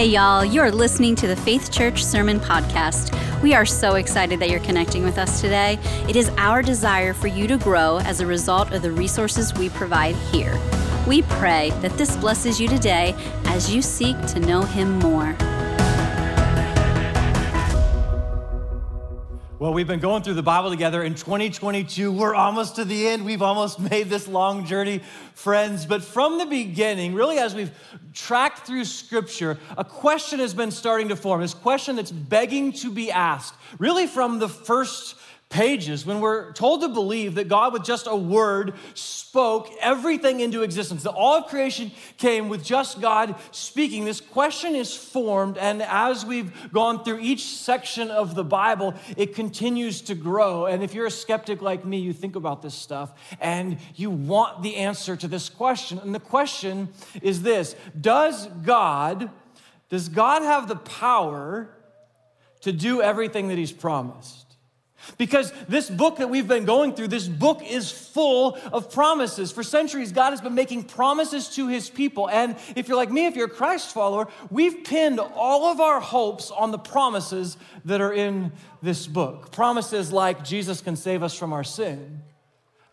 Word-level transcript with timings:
Hey, 0.00 0.06
y'all, 0.06 0.42
you're 0.42 0.70
listening 0.70 1.14
to 1.16 1.26
the 1.26 1.36
Faith 1.36 1.70
Church 1.70 2.02
Sermon 2.02 2.40
Podcast. 2.40 3.12
We 3.42 3.52
are 3.52 3.66
so 3.66 3.96
excited 3.96 4.40
that 4.40 4.48
you're 4.48 4.60
connecting 4.60 5.04
with 5.04 5.18
us 5.18 5.42
today. 5.42 5.78
It 6.08 6.16
is 6.16 6.30
our 6.38 6.62
desire 6.62 7.12
for 7.12 7.26
you 7.26 7.46
to 7.48 7.58
grow 7.58 7.98
as 7.98 8.20
a 8.20 8.26
result 8.26 8.72
of 8.72 8.80
the 8.80 8.92
resources 8.92 9.52
we 9.52 9.68
provide 9.68 10.14
here. 10.32 10.58
We 11.06 11.20
pray 11.20 11.68
that 11.82 11.98
this 11.98 12.16
blesses 12.16 12.58
you 12.58 12.66
today 12.66 13.14
as 13.44 13.70
you 13.70 13.82
seek 13.82 14.18
to 14.28 14.40
know 14.40 14.62
Him 14.62 14.98
more. 15.00 15.36
Well, 19.60 19.74
we've 19.74 19.86
been 19.86 20.00
going 20.00 20.22
through 20.22 20.36
the 20.36 20.42
Bible 20.42 20.70
together 20.70 21.02
in 21.02 21.14
2022. 21.14 22.10
We're 22.10 22.34
almost 22.34 22.76
to 22.76 22.84
the 22.86 23.08
end. 23.08 23.26
We've 23.26 23.42
almost 23.42 23.78
made 23.90 24.08
this 24.08 24.26
long 24.26 24.64
journey, 24.64 25.02
friends. 25.34 25.84
But 25.84 26.02
from 26.02 26.38
the 26.38 26.46
beginning, 26.46 27.12
really, 27.12 27.36
as 27.36 27.54
we've 27.54 27.70
tracked 28.14 28.66
through 28.66 28.86
Scripture, 28.86 29.58
a 29.76 29.84
question 29.84 30.38
has 30.38 30.54
been 30.54 30.70
starting 30.70 31.08
to 31.08 31.16
form. 31.16 31.42
This 31.42 31.52
question 31.52 31.96
that's 31.96 32.10
begging 32.10 32.72
to 32.72 32.90
be 32.90 33.10
asked, 33.10 33.54
really, 33.78 34.06
from 34.06 34.38
the 34.38 34.48
first 34.48 35.16
pages 35.50 36.06
when 36.06 36.20
we're 36.20 36.52
told 36.52 36.80
to 36.80 36.88
believe 36.88 37.34
that 37.34 37.48
God, 37.48 37.72
with 37.72 37.82
just 37.82 38.06
a 38.06 38.14
word, 38.14 38.72
spoke 38.94 39.68
everything 39.80 40.38
into 40.38 40.62
existence, 40.62 41.02
that 41.02 41.10
all 41.10 41.34
of 41.34 41.46
creation 41.46 41.90
came 42.18 42.48
with 42.48 42.64
just 42.64 43.00
God 43.00 43.34
speaking. 43.50 44.04
This 44.04 44.20
question 44.20 44.76
is 44.76 44.94
formed, 44.94 45.58
and 45.58 45.82
as 45.82 46.24
we've 46.24 46.72
gone 46.72 47.02
through 47.02 47.18
each 47.18 47.44
section 47.46 48.12
of 48.12 48.36
the 48.36 48.44
Bible, 48.44 48.94
it 49.16 49.34
continues 49.34 50.00
to 50.02 50.14
grow. 50.14 50.66
And 50.66 50.84
if 50.84 50.94
you're 50.94 51.06
a 51.06 51.10
skeptic 51.10 51.60
like 51.60 51.84
me, 51.84 51.98
you 51.98 52.12
think 52.12 52.36
about 52.36 52.62
this 52.62 52.74
stuff 52.74 53.12
and 53.40 53.78
you 53.96 54.08
want 54.08 54.62
the 54.62 54.76
answer 54.76 55.16
to 55.16 55.26
this 55.26 55.48
question. 55.48 55.98
And 55.98 56.14
the 56.14 56.20
question 56.20 56.88
is 57.22 57.42
this 57.42 57.74
Does 58.00 58.46
God, 58.62 59.30
does 59.88 60.08
God 60.08 60.42
have 60.42 60.68
the 60.68 60.76
power 60.76 61.68
to 62.60 62.72
do 62.72 63.02
everything 63.02 63.48
that 63.48 63.58
He's 63.58 63.72
promised? 63.72 64.49
Because 65.18 65.52
this 65.68 65.88
book 65.90 66.18
that 66.18 66.30
we've 66.30 66.48
been 66.48 66.64
going 66.64 66.94
through, 66.94 67.08
this 67.08 67.28
book 67.28 67.62
is 67.62 67.90
full 67.90 68.58
of 68.72 68.92
promises. 68.92 69.52
For 69.52 69.62
centuries, 69.62 70.12
God 70.12 70.30
has 70.30 70.40
been 70.40 70.54
making 70.54 70.84
promises 70.84 71.48
to 71.56 71.68
his 71.68 71.90
people. 71.90 72.28
And 72.28 72.56
if 72.76 72.88
you're 72.88 72.96
like 72.96 73.10
me, 73.10 73.26
if 73.26 73.36
you're 73.36 73.46
a 73.46 73.50
Christ 73.50 73.92
follower, 73.92 74.28
we've 74.50 74.84
pinned 74.84 75.20
all 75.20 75.66
of 75.66 75.80
our 75.80 76.00
hopes 76.00 76.50
on 76.50 76.70
the 76.70 76.78
promises 76.78 77.56
that 77.84 78.00
are 78.00 78.12
in 78.12 78.52
this 78.82 79.06
book. 79.06 79.52
Promises 79.52 80.12
like 80.12 80.44
Jesus 80.44 80.80
can 80.80 80.96
save 80.96 81.22
us 81.22 81.34
from 81.34 81.52
our 81.52 81.64
sin. 81.64 82.22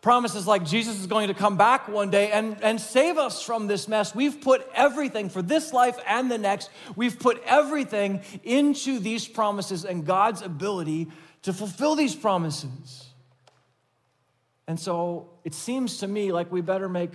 Promises 0.00 0.46
like 0.46 0.64
Jesus 0.64 1.00
is 1.00 1.08
going 1.08 1.26
to 1.26 1.34
come 1.34 1.56
back 1.56 1.88
one 1.88 2.08
day 2.08 2.30
and, 2.30 2.56
and 2.62 2.80
save 2.80 3.18
us 3.18 3.42
from 3.42 3.66
this 3.66 3.88
mess. 3.88 4.14
We've 4.14 4.40
put 4.40 4.64
everything 4.72 5.28
for 5.28 5.42
this 5.42 5.72
life 5.72 5.98
and 6.06 6.30
the 6.30 6.38
next, 6.38 6.70
we've 6.94 7.18
put 7.18 7.42
everything 7.44 8.22
into 8.44 9.00
these 9.00 9.26
promises 9.26 9.84
and 9.84 10.06
God's 10.06 10.40
ability 10.40 11.08
to 11.42 11.52
fulfill 11.52 11.94
these 11.94 12.14
promises. 12.14 13.06
And 14.66 14.78
so 14.78 15.30
it 15.44 15.54
seems 15.54 15.98
to 15.98 16.06
me 16.06 16.32
like 16.32 16.52
we 16.52 16.60
better 16.60 16.88
make 16.88 17.12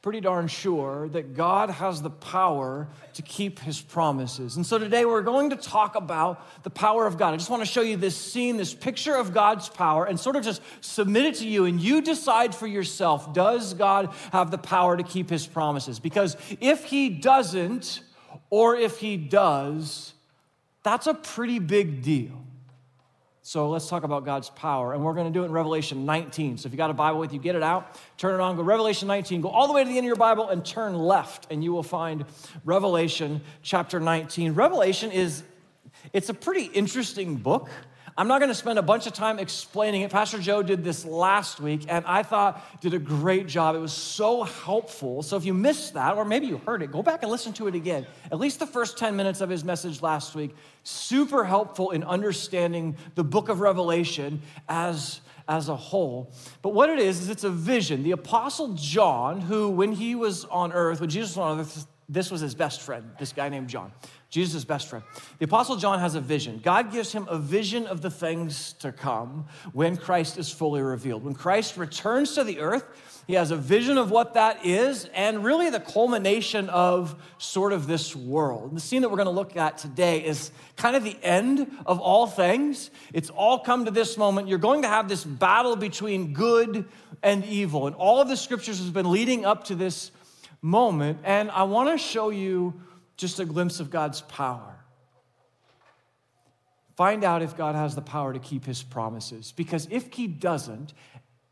pretty 0.00 0.20
darn 0.20 0.46
sure 0.46 1.08
that 1.08 1.34
God 1.34 1.70
has 1.70 2.00
the 2.00 2.10
power 2.10 2.88
to 3.14 3.22
keep 3.22 3.58
his 3.58 3.80
promises. 3.80 4.56
And 4.56 4.64
so 4.64 4.78
today 4.78 5.04
we're 5.04 5.22
going 5.22 5.50
to 5.50 5.56
talk 5.56 5.96
about 5.96 6.62
the 6.62 6.70
power 6.70 7.06
of 7.06 7.18
God. 7.18 7.34
I 7.34 7.36
just 7.36 7.50
want 7.50 7.62
to 7.62 7.70
show 7.70 7.82
you 7.82 7.96
this 7.96 8.16
scene, 8.16 8.56
this 8.56 8.72
picture 8.72 9.14
of 9.14 9.34
God's 9.34 9.68
power, 9.68 10.04
and 10.04 10.18
sort 10.18 10.36
of 10.36 10.44
just 10.44 10.62
submit 10.80 11.24
it 11.24 11.34
to 11.36 11.48
you, 11.48 11.64
and 11.64 11.80
you 11.80 12.00
decide 12.00 12.54
for 12.54 12.66
yourself 12.66 13.34
does 13.34 13.74
God 13.74 14.10
have 14.32 14.50
the 14.50 14.58
power 14.58 14.96
to 14.96 15.02
keep 15.02 15.28
his 15.30 15.46
promises? 15.46 15.98
Because 15.98 16.36
if 16.60 16.84
he 16.84 17.08
doesn't, 17.08 18.00
or 18.50 18.76
if 18.76 19.00
he 19.00 19.16
does, 19.16 20.14
that's 20.84 21.06
a 21.06 21.14
pretty 21.14 21.58
big 21.58 22.02
deal. 22.02 22.47
So 23.48 23.70
let's 23.70 23.88
talk 23.88 24.04
about 24.04 24.26
God's 24.26 24.50
power. 24.50 24.92
And 24.92 25.02
we're 25.02 25.14
going 25.14 25.26
to 25.26 25.32
do 25.32 25.42
it 25.42 25.46
in 25.46 25.52
Revelation 25.52 26.04
19. 26.04 26.58
So 26.58 26.66
if 26.66 26.72
you 26.74 26.76
got 26.76 26.90
a 26.90 26.92
Bible 26.92 27.18
with 27.18 27.32
you, 27.32 27.38
get 27.38 27.56
it 27.56 27.62
out, 27.62 27.98
turn 28.18 28.34
it 28.34 28.42
on, 28.42 28.56
go 28.56 28.62
Revelation 28.62 29.08
19, 29.08 29.40
go 29.40 29.48
all 29.48 29.66
the 29.66 29.72
way 29.72 29.82
to 29.82 29.88
the 29.88 29.96
end 29.96 30.04
of 30.04 30.08
your 30.08 30.16
Bible 30.16 30.50
and 30.50 30.62
turn 30.62 30.94
left, 30.94 31.46
and 31.50 31.64
you 31.64 31.72
will 31.72 31.82
find 31.82 32.26
Revelation 32.66 33.40
chapter 33.62 34.00
19. 34.00 34.52
Revelation 34.52 35.10
is, 35.10 35.44
it's 36.12 36.28
a 36.28 36.34
pretty 36.34 36.64
interesting 36.64 37.36
book. 37.36 37.70
I'm 38.18 38.26
not 38.26 38.40
going 38.40 38.48
to 38.50 38.54
spend 38.56 38.80
a 38.80 38.82
bunch 38.82 39.06
of 39.06 39.12
time 39.12 39.38
explaining 39.38 40.02
it. 40.02 40.10
Pastor 40.10 40.40
Joe 40.40 40.60
did 40.60 40.82
this 40.82 41.04
last 41.04 41.60
week, 41.60 41.84
and 41.88 42.04
I 42.04 42.24
thought 42.24 42.80
did 42.80 42.92
a 42.92 42.98
great 42.98 43.46
job. 43.46 43.76
It 43.76 43.78
was 43.78 43.92
so 43.92 44.42
helpful. 44.42 45.22
So 45.22 45.36
if 45.36 45.44
you 45.44 45.54
missed 45.54 45.94
that, 45.94 46.16
or 46.16 46.24
maybe 46.24 46.48
you 46.48 46.60
heard 46.66 46.82
it, 46.82 46.90
go 46.90 47.00
back 47.00 47.22
and 47.22 47.30
listen 47.30 47.52
to 47.52 47.68
it 47.68 47.76
again. 47.76 48.08
At 48.32 48.40
least 48.40 48.58
the 48.58 48.66
first 48.66 48.98
10 48.98 49.14
minutes 49.14 49.40
of 49.40 49.48
his 49.48 49.62
message 49.62 50.02
last 50.02 50.34
week, 50.34 50.56
super 50.82 51.44
helpful 51.44 51.92
in 51.92 52.02
understanding 52.02 52.96
the 53.14 53.22
book 53.22 53.48
of 53.48 53.60
Revelation 53.60 54.42
as 54.68 55.20
as 55.46 55.70
a 55.70 55.76
whole. 55.76 56.30
But 56.60 56.74
what 56.74 56.90
it 56.90 56.98
is, 56.98 57.22
is 57.22 57.30
it's 57.30 57.44
a 57.44 57.50
vision. 57.50 58.02
The 58.02 58.10
Apostle 58.10 58.74
John, 58.74 59.40
who, 59.40 59.70
when 59.70 59.92
he 59.92 60.14
was 60.14 60.44
on 60.44 60.72
earth, 60.72 61.00
when 61.00 61.08
Jesus 61.08 61.36
was 61.36 61.38
on 61.38 61.60
earth, 61.60 61.86
this 62.08 62.30
was 62.30 62.40
his 62.40 62.54
best 62.54 62.82
friend, 62.82 63.10
this 63.18 63.32
guy 63.32 63.48
named 63.48 63.68
John. 63.68 63.92
Jesus' 64.30 64.64
best 64.64 64.88
friend. 64.88 65.04
The 65.38 65.46
Apostle 65.46 65.76
John 65.76 66.00
has 66.00 66.14
a 66.14 66.20
vision. 66.20 66.60
God 66.62 66.92
gives 66.92 67.12
him 67.12 67.26
a 67.30 67.38
vision 67.38 67.86
of 67.86 68.02
the 68.02 68.10
things 68.10 68.74
to 68.74 68.92
come 68.92 69.46
when 69.72 69.96
Christ 69.96 70.36
is 70.36 70.52
fully 70.52 70.82
revealed. 70.82 71.24
When 71.24 71.34
Christ 71.34 71.78
returns 71.78 72.34
to 72.34 72.44
the 72.44 72.60
earth, 72.60 72.84
he 73.26 73.34
has 73.34 73.50
a 73.50 73.56
vision 73.56 73.96
of 73.96 74.10
what 74.10 74.34
that 74.34 74.64
is 74.64 75.06
and 75.14 75.44
really 75.44 75.70
the 75.70 75.80
culmination 75.80 76.68
of 76.68 77.14
sort 77.38 77.72
of 77.72 77.86
this 77.86 78.14
world. 78.14 78.76
The 78.76 78.80
scene 78.80 79.00
that 79.02 79.08
we're 79.08 79.16
going 79.16 79.26
to 79.26 79.30
look 79.30 79.56
at 79.56 79.78
today 79.78 80.24
is 80.24 80.50
kind 80.76 80.94
of 80.94 81.04
the 81.04 81.16
end 81.22 81.70
of 81.86 81.98
all 81.98 82.26
things. 82.26 82.90
It's 83.14 83.30
all 83.30 83.58
come 83.58 83.86
to 83.86 83.90
this 83.90 84.18
moment. 84.18 84.48
You're 84.48 84.58
going 84.58 84.82
to 84.82 84.88
have 84.88 85.08
this 85.08 85.24
battle 85.24 85.76
between 85.76 86.34
good 86.34 86.86
and 87.22 87.44
evil. 87.46 87.86
And 87.86 87.96
all 87.96 88.20
of 88.20 88.28
the 88.28 88.36
scriptures 88.36 88.78
has 88.78 88.90
been 88.90 89.10
leading 89.10 89.46
up 89.46 89.64
to 89.64 89.74
this 89.74 90.10
moment. 90.60 91.20
And 91.24 91.50
I 91.50 91.62
want 91.64 91.90
to 91.90 91.98
show 91.98 92.30
you 92.30 92.80
just 93.18 93.40
a 93.40 93.44
glimpse 93.44 93.80
of 93.80 93.90
God's 93.90 94.22
power. 94.22 94.76
Find 96.96 97.22
out 97.22 97.42
if 97.42 97.56
God 97.56 97.74
has 97.74 97.94
the 97.94 98.00
power 98.00 98.32
to 98.32 98.38
keep 98.38 98.64
his 98.64 98.82
promises. 98.82 99.52
Because 99.52 99.86
if 99.90 100.12
he 100.14 100.26
doesn't, 100.26 100.94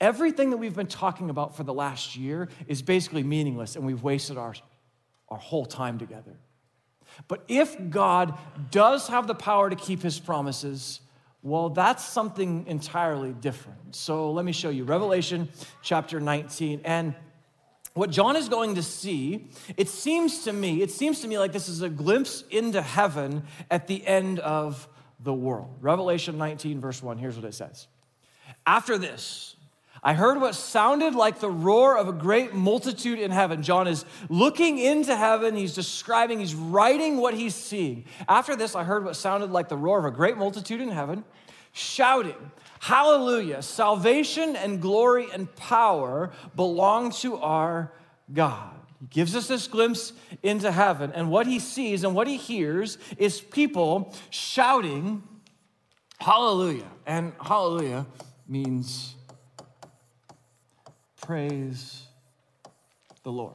everything 0.00 0.50
that 0.50 0.56
we've 0.56 0.74
been 0.74 0.86
talking 0.86 1.28
about 1.28 1.56
for 1.56 1.64
the 1.64 1.74
last 1.74 2.16
year 2.16 2.48
is 2.66 2.82
basically 2.82 3.22
meaningless 3.22 3.76
and 3.76 3.84
we've 3.84 4.02
wasted 4.02 4.38
our, 4.38 4.54
our 5.28 5.38
whole 5.38 5.66
time 5.66 5.98
together. 5.98 6.38
But 7.28 7.44
if 7.48 7.76
God 7.90 8.38
does 8.70 9.08
have 9.08 9.26
the 9.26 9.34
power 9.34 9.70
to 9.70 9.76
keep 9.76 10.02
his 10.02 10.18
promises, 10.18 11.00
well, 11.42 11.68
that's 11.70 12.04
something 12.04 12.66
entirely 12.66 13.32
different. 13.32 13.94
So 13.94 14.32
let 14.32 14.44
me 14.44 14.52
show 14.52 14.70
you 14.70 14.84
Revelation 14.84 15.48
chapter 15.82 16.20
19. 16.20 16.80
And 16.84 17.14
what 17.96 18.10
John 18.10 18.36
is 18.36 18.48
going 18.48 18.74
to 18.74 18.82
see, 18.82 19.48
it 19.76 19.88
seems 19.88 20.44
to 20.44 20.52
me, 20.52 20.82
it 20.82 20.90
seems 20.90 21.20
to 21.20 21.28
me 21.28 21.38
like 21.38 21.52
this 21.52 21.68
is 21.68 21.82
a 21.82 21.88
glimpse 21.88 22.44
into 22.50 22.82
heaven 22.82 23.42
at 23.70 23.86
the 23.86 24.06
end 24.06 24.38
of 24.40 24.86
the 25.20 25.32
world. 25.32 25.74
Revelation 25.80 26.36
19, 26.36 26.80
verse 26.80 27.02
1, 27.02 27.18
here's 27.18 27.36
what 27.36 27.44
it 27.44 27.54
says. 27.54 27.86
After 28.66 28.98
this, 28.98 29.56
I 30.02 30.12
heard 30.12 30.40
what 30.40 30.54
sounded 30.54 31.14
like 31.14 31.40
the 31.40 31.50
roar 31.50 31.96
of 31.96 32.06
a 32.06 32.12
great 32.12 32.54
multitude 32.54 33.18
in 33.18 33.30
heaven. 33.30 33.62
John 33.62 33.88
is 33.88 34.04
looking 34.28 34.78
into 34.78 35.16
heaven. 35.16 35.56
He's 35.56 35.74
describing, 35.74 36.38
he's 36.38 36.54
writing 36.54 37.16
what 37.16 37.34
he's 37.34 37.54
seeing. 37.54 38.04
After 38.28 38.54
this, 38.54 38.76
I 38.76 38.84
heard 38.84 39.04
what 39.04 39.16
sounded 39.16 39.50
like 39.50 39.68
the 39.68 39.76
roar 39.76 39.98
of 39.98 40.04
a 40.04 40.10
great 40.10 40.36
multitude 40.36 40.80
in 40.80 40.90
heaven, 40.90 41.24
shouting, 41.76 42.50
Hallelujah. 42.80 43.62
Salvation 43.62 44.54
and 44.56 44.80
glory 44.80 45.28
and 45.32 45.54
power 45.56 46.30
belong 46.54 47.10
to 47.10 47.36
our 47.36 47.92
God. 48.32 48.70
He 49.00 49.06
gives 49.06 49.34
us 49.34 49.48
this 49.48 49.66
glimpse 49.66 50.12
into 50.42 50.70
heaven, 50.70 51.12
and 51.12 51.30
what 51.30 51.46
he 51.46 51.58
sees 51.58 52.04
and 52.04 52.14
what 52.14 52.26
he 52.26 52.36
hears 52.36 52.96
is 53.18 53.40
people 53.40 54.14
shouting, 54.30 55.22
Hallelujah. 56.20 56.90
And 57.06 57.32
hallelujah 57.40 58.06
means 58.48 59.14
praise 61.20 62.04
the 63.22 63.32
Lord. 63.32 63.54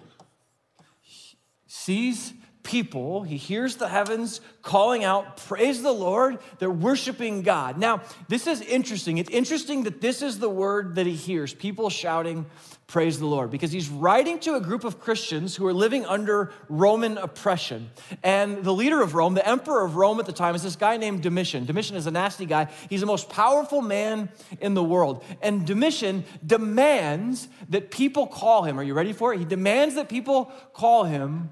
He 1.02 1.38
sees 1.66 2.34
people, 2.64 3.24
he 3.24 3.38
hears 3.38 3.78
the 3.78 3.88
heavens 3.88 4.42
calling 4.62 5.04
out, 5.04 5.38
Praise 5.38 5.82
the 5.82 5.92
Lord. 5.92 6.40
They're 6.60 6.70
worshiping 6.70 7.42
God. 7.42 7.78
Now, 7.78 8.02
this 8.28 8.48
is 8.48 8.62
interesting. 8.62 9.18
It's 9.18 9.30
interesting 9.30 9.84
that 9.84 10.02
this 10.02 10.22
is 10.22 10.40
the 10.40 10.50
word 10.50 10.96
that 10.96 11.06
he 11.06 11.14
hears 11.14 11.54
people 11.54 11.90
shouting, 11.90 12.46
Praise 12.88 13.20
the 13.20 13.26
Lord, 13.26 13.52
because 13.52 13.72
he's 13.72 13.90
writing 13.90 14.38
to 14.40 14.56
a 14.56 14.60
group 14.60 14.84
of 14.84 15.00
Christians 15.00 15.56
who 15.56 15.66
are 15.66 15.74
living 15.74 16.06
under 16.06 16.52
Roman 16.68 17.18
oppression. 17.18 17.90
And 18.22 18.64
the 18.64 18.74
leader 18.74 19.02
of 19.02 19.16
Rome, 19.16 19.34
the 19.34 19.48
emperor 19.48 19.86
of 19.86 19.96
Rome 19.96 20.20
at 20.20 20.26
the 20.26 20.34
time, 20.34 20.56
is 20.56 20.64
this 20.64 20.76
guy 20.76 20.98
named 20.98 21.24
Domitian. 21.24 21.66
Domitian 21.66 21.96
is 21.96 22.06
a 22.06 22.12
nasty 22.12 22.46
guy. 22.46 22.68
He's 22.90 23.00
the 23.00 23.06
most 23.06 23.30
powerful 23.30 23.82
man 23.82 24.30
in 24.60 24.74
the 24.74 24.84
world. 24.84 25.24
And 25.42 25.66
Domitian 25.66 26.26
demands 26.46 27.48
that 27.70 27.92
people 27.92 28.28
call 28.28 28.64
him. 28.64 28.78
Are 28.78 28.84
you 28.84 28.94
ready 28.94 29.14
for 29.14 29.34
it? 29.34 29.40
He 29.40 29.46
demands 29.46 29.96
that 29.96 30.10
people 30.10 30.52
call 30.74 31.06
him 31.06 31.52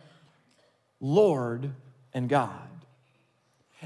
Lord 0.99 1.73
and 2.13 2.27
God. 2.29 2.69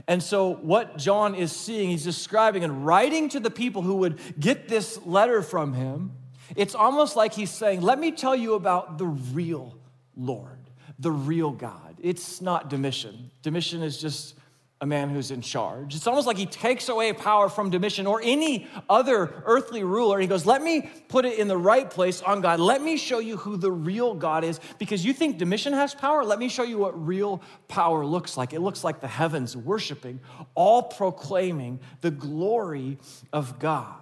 And 0.07 0.23
so, 0.23 0.55
what 0.55 0.97
John 0.97 1.35
is 1.35 1.51
seeing, 1.51 1.89
he's 1.89 2.03
describing 2.03 2.63
and 2.63 2.85
writing 2.85 3.29
to 3.29 3.39
the 3.39 3.51
people 3.51 3.83
who 3.83 3.97
would 3.97 4.19
get 4.39 4.67
this 4.67 4.99
letter 5.05 5.43
from 5.43 5.73
him. 5.73 6.13
It's 6.55 6.73
almost 6.73 7.15
like 7.15 7.33
he's 7.33 7.51
saying, 7.51 7.81
Let 7.81 7.99
me 7.99 8.11
tell 8.11 8.35
you 8.35 8.55
about 8.55 8.97
the 8.97 9.05
real 9.05 9.77
Lord, 10.17 10.59
the 10.97 11.11
real 11.11 11.51
God. 11.51 11.95
It's 12.01 12.41
not 12.41 12.69
Domitian. 12.69 13.29
Domitian 13.43 13.83
is 13.83 13.99
just 13.99 14.35
a 14.83 14.85
man 14.85 15.09
who's 15.09 15.31
in 15.31 15.39
charge. 15.39 15.95
It's 15.95 16.07
almost 16.07 16.27
like 16.27 16.35
he 16.35 16.45
takes 16.45 16.89
away 16.89 17.13
power 17.13 17.47
from 17.47 17.69
Domitian 17.69 18.05
or 18.05 18.19
any 18.21 18.67
other 18.89 19.41
earthly 19.45 19.81
ruler. 19.81 20.19
He 20.19 20.27
goes, 20.27 20.45
Let 20.45 20.61
me 20.61 20.91
put 21.07 21.23
it 21.23 21.39
in 21.39 21.47
the 21.47 21.57
right 21.57 21.89
place 21.89 22.21
on 22.21 22.41
God. 22.41 22.59
Let 22.59 22.81
me 22.81 22.97
show 22.97 23.19
you 23.19 23.37
who 23.37 23.55
the 23.55 23.71
real 23.71 24.13
God 24.13 24.43
is. 24.43 24.59
Because 24.79 25.05
you 25.05 25.13
think 25.13 25.37
Domitian 25.37 25.71
has 25.71 25.95
power? 25.95 26.25
Let 26.25 26.37
me 26.37 26.49
show 26.49 26.63
you 26.63 26.79
what 26.79 27.01
real 27.01 27.41
power 27.69 28.05
looks 28.05 28.35
like. 28.35 28.51
It 28.51 28.59
looks 28.59 28.83
like 28.83 28.99
the 28.99 29.07
heavens 29.07 29.55
worshiping, 29.55 30.19
all 30.53 30.83
proclaiming 30.83 31.79
the 32.01 32.11
glory 32.11 32.97
of 33.31 33.59
God. 33.59 33.95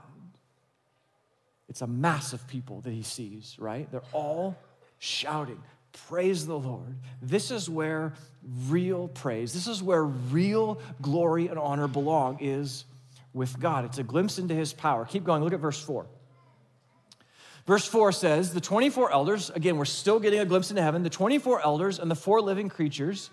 It's 1.70 1.82
a 1.82 1.88
mass 1.88 2.34
of 2.34 2.48
people 2.48 2.82
that 2.82 2.92
he 2.92 3.04
sees, 3.04 3.56
right? 3.60 3.90
They're 3.92 4.02
all 4.14 4.58
shouting, 4.98 5.62
Praise 6.08 6.46
the 6.46 6.58
Lord. 6.58 6.96
This 7.22 7.52
is 7.52 7.70
where 7.70 8.14
real 8.68 9.08
praise, 9.08 9.54
this 9.54 9.68
is 9.68 9.84
where 9.84 10.04
real 10.04 10.80
glory 11.02 11.48
and 11.48 11.60
honor 11.60 11.88
belong, 11.88 12.38
is 12.42 12.86
with 13.34 13.60
God. 13.60 13.86
It's 13.86 13.98
a 13.98 14.04
glimpse 14.04 14.40
into 14.40 14.54
his 14.54 14.74
power. 14.74 15.06
Keep 15.06 15.24
going, 15.24 15.44
look 15.44 15.54
at 15.54 15.60
verse 15.60 15.82
4. 15.82 16.06
Verse 17.68 17.86
4 17.86 18.12
says, 18.12 18.54
The 18.54 18.62
24 18.62 19.12
elders, 19.12 19.50
again, 19.52 19.78
we're 19.78 19.86
still 19.86 20.20
getting 20.20 20.40
a 20.40 20.46
glimpse 20.46 20.72
into 20.72 20.82
heaven. 20.82 21.04
The 21.04 21.10
24 21.10 21.62
elders 21.62 22.00
and 22.00 22.10
the 22.10 22.16
four 22.16 22.42
living 22.42 22.70
creatures 22.70 23.30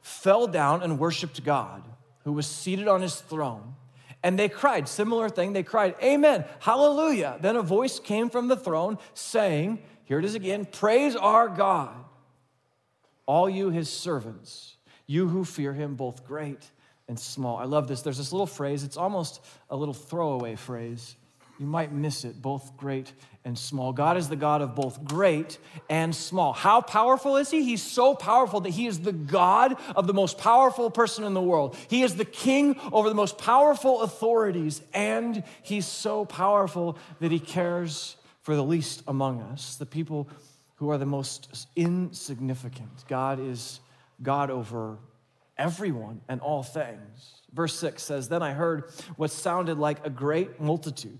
fell 0.00 0.46
down 0.46 0.82
and 0.82 0.98
worshiped 0.98 1.44
God, 1.44 1.82
who 2.24 2.32
was 2.32 2.46
seated 2.46 2.88
on 2.88 3.02
his 3.02 3.16
throne. 3.16 3.74
And 4.22 4.38
they 4.38 4.48
cried, 4.48 4.88
similar 4.88 5.28
thing, 5.28 5.52
they 5.52 5.62
cried, 5.62 5.94
Amen, 6.02 6.44
hallelujah. 6.58 7.38
Then 7.40 7.56
a 7.56 7.62
voice 7.62 8.00
came 8.00 8.30
from 8.30 8.48
the 8.48 8.56
throne 8.56 8.98
saying, 9.14 9.82
here 10.06 10.18
it 10.18 10.24
is 10.24 10.34
again 10.34 10.64
praise 10.64 11.14
our 11.14 11.48
God, 11.48 11.94
all 13.26 13.50
you 13.50 13.70
his 13.70 13.90
servants, 13.90 14.76
you 15.06 15.28
who 15.28 15.44
fear 15.44 15.72
him, 15.72 15.96
both 15.96 16.24
great 16.24 16.64
and 17.08 17.18
small. 17.18 17.56
I 17.56 17.64
love 17.64 17.88
this. 17.88 18.02
There's 18.02 18.18
this 18.18 18.32
little 18.32 18.46
phrase, 18.46 18.84
it's 18.84 18.96
almost 18.96 19.44
a 19.68 19.76
little 19.76 19.94
throwaway 19.94 20.56
phrase. 20.56 21.16
You 21.58 21.66
might 21.66 21.90
miss 21.90 22.24
it, 22.24 22.40
both 22.42 22.76
great 22.76 23.12
and 23.44 23.58
small. 23.58 23.92
God 23.92 24.16
is 24.16 24.28
the 24.28 24.36
God 24.36 24.60
of 24.60 24.74
both 24.74 25.02
great 25.04 25.58
and 25.88 26.14
small. 26.14 26.52
How 26.52 26.82
powerful 26.82 27.36
is 27.36 27.50
He? 27.50 27.64
He's 27.64 27.82
so 27.82 28.14
powerful 28.14 28.60
that 28.60 28.70
He 28.70 28.86
is 28.86 29.00
the 29.00 29.12
God 29.12 29.76
of 29.96 30.06
the 30.06 30.12
most 30.12 30.36
powerful 30.36 30.90
person 30.90 31.24
in 31.24 31.32
the 31.32 31.40
world. 31.40 31.74
He 31.88 32.02
is 32.02 32.16
the 32.16 32.26
king 32.26 32.78
over 32.92 33.08
the 33.08 33.14
most 33.14 33.38
powerful 33.38 34.02
authorities, 34.02 34.82
and 34.92 35.42
He's 35.62 35.86
so 35.86 36.26
powerful 36.26 36.98
that 37.20 37.32
He 37.32 37.40
cares 37.40 38.15
for 38.46 38.54
the 38.54 38.62
least 38.62 39.02
among 39.08 39.40
us, 39.40 39.74
the 39.74 39.84
people 39.84 40.28
who 40.76 40.88
are 40.88 40.98
the 40.98 41.04
most 41.04 41.66
insignificant. 41.74 43.04
God 43.08 43.40
is 43.40 43.80
God 44.22 44.52
over 44.52 44.98
everyone 45.58 46.20
and 46.28 46.40
all 46.40 46.62
things. 46.62 47.40
Verse 47.52 47.76
6 47.76 48.00
says, 48.00 48.28
Then 48.28 48.44
I 48.44 48.52
heard 48.52 48.84
what 49.16 49.32
sounded 49.32 49.78
like 49.78 50.06
a 50.06 50.10
great 50.10 50.60
multitude, 50.60 51.18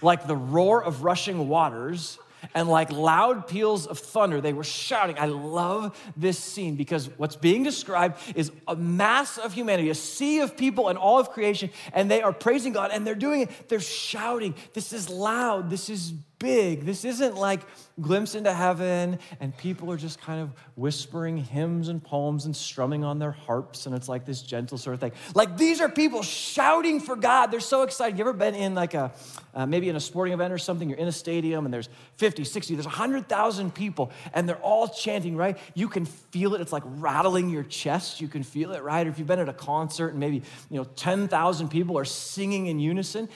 like 0.00 0.26
the 0.26 0.34
roar 0.34 0.82
of 0.82 1.04
rushing 1.04 1.46
waters 1.46 2.18
and 2.54 2.68
like 2.68 2.90
loud 2.90 3.46
peals 3.48 3.86
of 3.86 3.98
thunder, 3.98 4.40
they 4.40 4.52
were 4.52 4.64
shouting. 4.64 5.18
I 5.18 5.26
love 5.26 5.98
this 6.16 6.38
scene 6.38 6.76
because 6.76 7.08
what's 7.16 7.36
being 7.36 7.62
described 7.62 8.18
is 8.34 8.50
a 8.66 8.76
mass 8.76 9.38
of 9.38 9.52
humanity, 9.52 9.90
a 9.90 9.94
sea 9.94 10.40
of 10.40 10.56
people 10.56 10.88
and 10.88 10.98
all 10.98 11.18
of 11.18 11.30
creation, 11.30 11.70
and 11.92 12.10
they 12.10 12.22
are 12.22 12.32
praising 12.32 12.72
God 12.72 12.90
and 12.92 13.06
they're 13.06 13.14
doing 13.14 13.42
it. 13.42 13.68
They're 13.68 13.80
shouting. 13.80 14.54
This 14.72 14.92
is 14.92 15.08
loud. 15.08 15.70
This 15.70 15.88
is 15.88 16.12
big. 16.42 16.84
This 16.84 17.04
isn't 17.04 17.36
like 17.36 17.60
glimpse 18.00 18.34
into 18.34 18.52
heaven 18.52 19.20
and 19.38 19.56
people 19.56 19.92
are 19.92 19.96
just 19.96 20.20
kind 20.20 20.40
of 20.40 20.50
whispering 20.74 21.36
hymns 21.36 21.88
and 21.88 22.02
poems 22.02 22.46
and 22.46 22.56
strumming 22.56 23.04
on 23.04 23.20
their 23.20 23.30
harps 23.30 23.86
and 23.86 23.94
it's 23.94 24.08
like 24.08 24.26
this 24.26 24.42
gentle 24.42 24.76
sort 24.76 24.94
of 24.94 25.00
thing. 25.00 25.12
Like 25.36 25.56
these 25.56 25.80
are 25.80 25.88
people 25.88 26.22
shouting 26.22 26.98
for 26.98 27.14
God. 27.14 27.52
They're 27.52 27.60
so 27.60 27.82
excited. 27.82 28.18
You 28.18 28.24
ever 28.24 28.32
been 28.32 28.56
in 28.56 28.74
like 28.74 28.94
a, 28.94 29.12
uh, 29.54 29.66
maybe 29.66 29.88
in 29.88 29.94
a 29.94 30.00
sporting 30.00 30.34
event 30.34 30.52
or 30.52 30.58
something? 30.58 30.88
You're 30.88 30.98
in 30.98 31.06
a 31.06 31.12
stadium 31.12 31.64
and 31.64 31.72
there's 31.72 31.88
50, 32.16 32.42
60, 32.42 32.74
there's 32.74 32.86
100,000 32.86 33.72
people 33.72 34.10
and 34.34 34.48
they're 34.48 34.56
all 34.56 34.88
chanting, 34.88 35.36
right? 35.36 35.56
You 35.74 35.88
can 35.88 36.06
feel 36.06 36.54
it. 36.54 36.60
It's 36.60 36.72
like 36.72 36.82
rattling 36.86 37.50
your 37.50 37.62
chest. 37.62 38.20
You 38.20 38.26
can 38.26 38.42
feel 38.42 38.72
it, 38.72 38.82
right? 38.82 39.06
Or 39.06 39.10
if 39.10 39.18
you've 39.18 39.28
been 39.28 39.38
at 39.38 39.48
a 39.48 39.54
concert 39.54 40.08
and 40.08 40.18
maybe, 40.18 40.42
you 40.70 40.78
know, 40.78 40.84
10,000 40.96 41.68
people 41.68 41.96
are 41.96 42.04
singing 42.04 42.66
in 42.66 42.80
unison, 42.80 43.28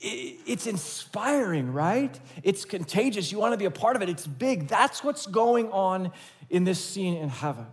it's 0.00 0.66
inspiring, 0.66 1.72
right? 1.72 2.18
It's 2.42 2.64
contagious. 2.64 3.30
You 3.30 3.38
want 3.38 3.52
to 3.52 3.58
be 3.58 3.66
a 3.66 3.70
part 3.70 3.96
of 3.96 4.02
it. 4.02 4.08
It's 4.08 4.26
big. 4.26 4.68
That's 4.68 5.04
what's 5.04 5.26
going 5.26 5.70
on 5.70 6.12
in 6.48 6.64
this 6.64 6.82
scene 6.82 7.16
in 7.16 7.28
heaven. 7.28 7.66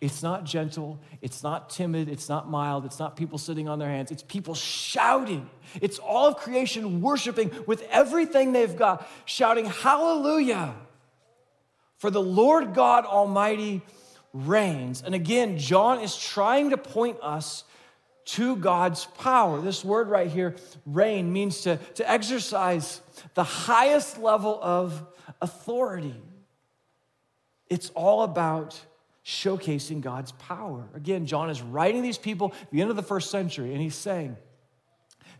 It's 0.00 0.22
not 0.22 0.44
gentle, 0.44 0.98
it's 1.20 1.42
not 1.42 1.68
timid, 1.68 2.08
it's 2.08 2.26
not 2.26 2.48
mild, 2.48 2.86
it's 2.86 2.98
not 2.98 3.16
people 3.16 3.36
sitting 3.36 3.68
on 3.68 3.78
their 3.78 3.90
hands. 3.90 4.10
It's 4.10 4.22
people 4.22 4.54
shouting. 4.54 5.50
It's 5.82 5.98
all 5.98 6.28
of 6.28 6.38
creation 6.38 7.02
worshiping 7.02 7.50
with 7.66 7.82
everything 7.90 8.52
they've 8.52 8.76
got, 8.76 9.06
shouting, 9.26 9.66
Hallelujah! 9.66 10.74
For 11.98 12.10
the 12.10 12.22
Lord 12.22 12.72
God 12.72 13.04
Almighty 13.04 13.82
reigns. 14.32 15.02
And 15.02 15.14
again, 15.14 15.58
John 15.58 16.00
is 16.00 16.16
trying 16.16 16.70
to 16.70 16.78
point 16.78 17.18
us 17.20 17.64
to 18.32 18.56
God's 18.56 19.06
power. 19.18 19.60
This 19.60 19.84
word 19.84 20.08
right 20.08 20.30
here, 20.30 20.56
reign, 20.86 21.32
means 21.32 21.62
to, 21.62 21.76
to 21.94 22.10
exercise 22.10 23.00
the 23.34 23.44
highest 23.44 24.18
level 24.18 24.58
of 24.62 25.04
authority. 25.40 26.14
It's 27.68 27.90
all 27.90 28.22
about 28.22 28.80
showcasing 29.24 30.00
God's 30.00 30.32
power. 30.32 30.88
Again, 30.94 31.26
John 31.26 31.50
is 31.50 31.60
writing 31.62 32.02
these 32.02 32.18
people 32.18 32.52
at 32.62 32.70
the 32.70 32.80
end 32.80 32.90
of 32.90 32.96
the 32.96 33.02
first 33.02 33.30
century, 33.30 33.72
and 33.72 33.80
he's 33.80 33.94
saying, 33.94 34.36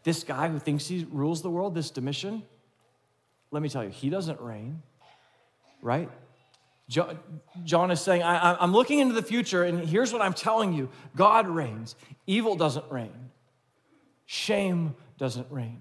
This 0.03 0.25
guy 0.25 0.49
who 0.49 0.59
thinks 0.59 0.87
he 0.87 1.07
rules 1.11 1.43
the 1.43 1.51
world, 1.51 1.75
this 1.75 1.91
Domitian, 1.91 2.43
let 3.51 3.63
me 3.63 3.69
tell 3.69 3.85
you, 3.85 3.91
he 3.91 4.11
doesn't 4.11 4.41
reign, 4.41 4.83
right? 5.83 6.09
John 7.65 7.91
is 7.91 8.01
saying, 8.01 8.23
I, 8.23 8.63
am 8.63 8.73
looking 8.73 8.99
into 8.99 9.15
the 9.15 9.23
future, 9.23 9.63
and 9.63 9.89
here's 9.89 10.13
what 10.13 10.23
I'm 10.23 10.35
telling 10.35 10.73
you. 10.73 10.89
God 11.15 11.47
reigns. 11.47 11.95
Evil 12.27 12.57
doesn't 12.57 12.91
reign, 12.91 13.31
shame 14.27 14.97
doesn't 15.17 15.47
reign, 15.51 15.81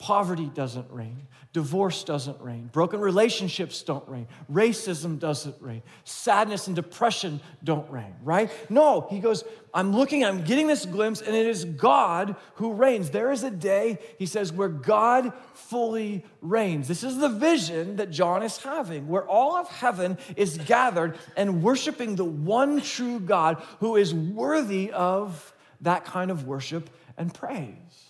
poverty 0.00 0.50
doesn't 0.54 0.90
reign, 0.90 1.28
Divorce 1.52 2.04
doesn't 2.04 2.40
reign. 2.40 2.70
Broken 2.72 3.00
relationships 3.00 3.82
don't 3.82 4.08
reign. 4.08 4.28
Racism 4.52 5.18
doesn't 5.18 5.56
reign. 5.60 5.82
Sadness 6.04 6.68
and 6.68 6.76
depression 6.76 7.40
don't 7.64 7.90
reign, 7.90 8.14
right? 8.22 8.52
No, 8.70 9.08
he 9.10 9.18
goes, 9.18 9.42
I'm 9.74 9.92
looking, 9.92 10.24
I'm 10.24 10.44
getting 10.44 10.68
this 10.68 10.86
glimpse, 10.86 11.20
and 11.20 11.34
it 11.34 11.48
is 11.48 11.64
God 11.64 12.36
who 12.54 12.72
reigns. 12.72 13.10
There 13.10 13.32
is 13.32 13.42
a 13.42 13.50
day, 13.50 13.98
he 14.16 14.26
says, 14.26 14.52
where 14.52 14.68
God 14.68 15.32
fully 15.54 16.24
reigns. 16.40 16.86
This 16.86 17.02
is 17.02 17.18
the 17.18 17.28
vision 17.28 17.96
that 17.96 18.12
John 18.12 18.44
is 18.44 18.58
having, 18.58 19.08
where 19.08 19.26
all 19.26 19.56
of 19.56 19.68
heaven 19.68 20.18
is 20.36 20.56
gathered 20.56 21.18
and 21.36 21.64
worshiping 21.64 22.14
the 22.14 22.24
one 22.24 22.80
true 22.80 23.18
God 23.18 23.60
who 23.80 23.96
is 23.96 24.14
worthy 24.14 24.92
of 24.92 25.52
that 25.80 26.04
kind 26.04 26.30
of 26.30 26.46
worship 26.46 26.90
and 27.16 27.34
praise. 27.34 28.09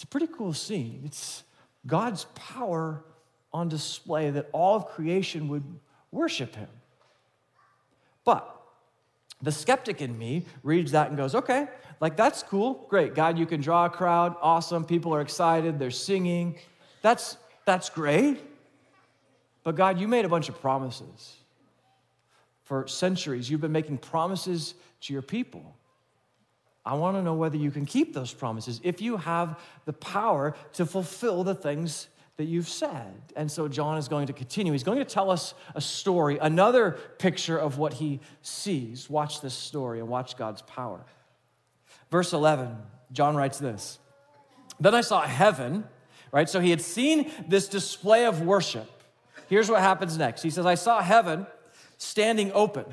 It's 0.00 0.04
a 0.04 0.06
pretty 0.06 0.28
cool 0.28 0.54
scene. 0.54 1.02
It's 1.04 1.44
God's 1.86 2.24
power 2.34 3.04
on 3.52 3.68
display 3.68 4.30
that 4.30 4.48
all 4.50 4.74
of 4.74 4.86
creation 4.86 5.46
would 5.48 5.62
worship 6.10 6.54
him. 6.56 6.70
But 8.24 8.50
the 9.42 9.52
skeptic 9.52 10.00
in 10.00 10.16
me 10.16 10.46
reads 10.62 10.92
that 10.92 11.08
and 11.08 11.18
goes, 11.18 11.34
okay, 11.34 11.68
like 12.00 12.16
that's 12.16 12.42
cool, 12.42 12.86
great. 12.88 13.14
God, 13.14 13.38
you 13.38 13.44
can 13.44 13.60
draw 13.60 13.84
a 13.84 13.90
crowd, 13.90 14.36
awesome. 14.40 14.86
People 14.86 15.14
are 15.14 15.20
excited, 15.20 15.78
they're 15.78 15.90
singing. 15.90 16.56
That's, 17.02 17.36
that's 17.66 17.90
great. 17.90 18.40
But 19.64 19.76
God, 19.76 20.00
you 20.00 20.08
made 20.08 20.24
a 20.24 20.30
bunch 20.30 20.48
of 20.48 20.58
promises. 20.62 21.36
For 22.62 22.88
centuries, 22.88 23.50
you've 23.50 23.60
been 23.60 23.70
making 23.70 23.98
promises 23.98 24.72
to 25.02 25.12
your 25.12 25.20
people. 25.20 25.76
I 26.84 26.94
want 26.94 27.16
to 27.16 27.22
know 27.22 27.34
whether 27.34 27.56
you 27.56 27.70
can 27.70 27.84
keep 27.84 28.14
those 28.14 28.32
promises, 28.32 28.80
if 28.82 29.00
you 29.00 29.18
have 29.18 29.58
the 29.84 29.92
power 29.92 30.54
to 30.74 30.86
fulfill 30.86 31.44
the 31.44 31.54
things 31.54 32.08
that 32.38 32.46
you've 32.46 32.68
said. 32.68 33.20
And 33.36 33.52
so 33.52 33.68
John 33.68 33.98
is 33.98 34.08
going 34.08 34.28
to 34.28 34.32
continue. 34.32 34.72
He's 34.72 34.82
going 34.82 34.98
to 34.98 35.04
tell 35.04 35.30
us 35.30 35.52
a 35.74 35.80
story, 35.80 36.38
another 36.38 36.92
picture 37.18 37.58
of 37.58 37.76
what 37.76 37.92
he 37.92 38.20
sees. 38.40 39.10
Watch 39.10 39.42
this 39.42 39.52
story 39.52 40.00
and 40.00 40.08
watch 40.08 40.38
God's 40.38 40.62
power. 40.62 41.04
Verse 42.10 42.32
11, 42.32 42.74
John 43.12 43.36
writes 43.36 43.58
this 43.58 43.98
Then 44.80 44.94
I 44.94 45.02
saw 45.02 45.20
heaven, 45.20 45.84
right? 46.32 46.48
So 46.48 46.60
he 46.60 46.70
had 46.70 46.80
seen 46.80 47.30
this 47.46 47.68
display 47.68 48.24
of 48.24 48.40
worship. 48.40 48.90
Here's 49.48 49.68
what 49.68 49.80
happens 49.80 50.16
next. 50.16 50.42
He 50.42 50.48
says, 50.48 50.64
I 50.64 50.76
saw 50.76 51.02
heaven 51.02 51.46
standing 51.98 52.52
open 52.52 52.86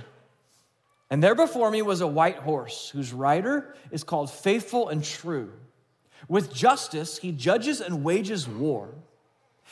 And 1.09 1.23
there 1.23 1.35
before 1.35 1.71
me 1.71 1.81
was 1.81 2.01
a 2.01 2.07
white 2.07 2.37
horse, 2.37 2.89
whose 2.89 3.13
rider 3.13 3.75
is 3.91 4.03
called 4.03 4.29
Faithful 4.29 4.89
and 4.89 5.03
True. 5.03 5.53
With 6.27 6.53
justice, 6.53 7.17
he 7.17 7.31
judges 7.31 7.79
and 7.79 8.03
wages 8.03 8.47
war. 8.47 8.93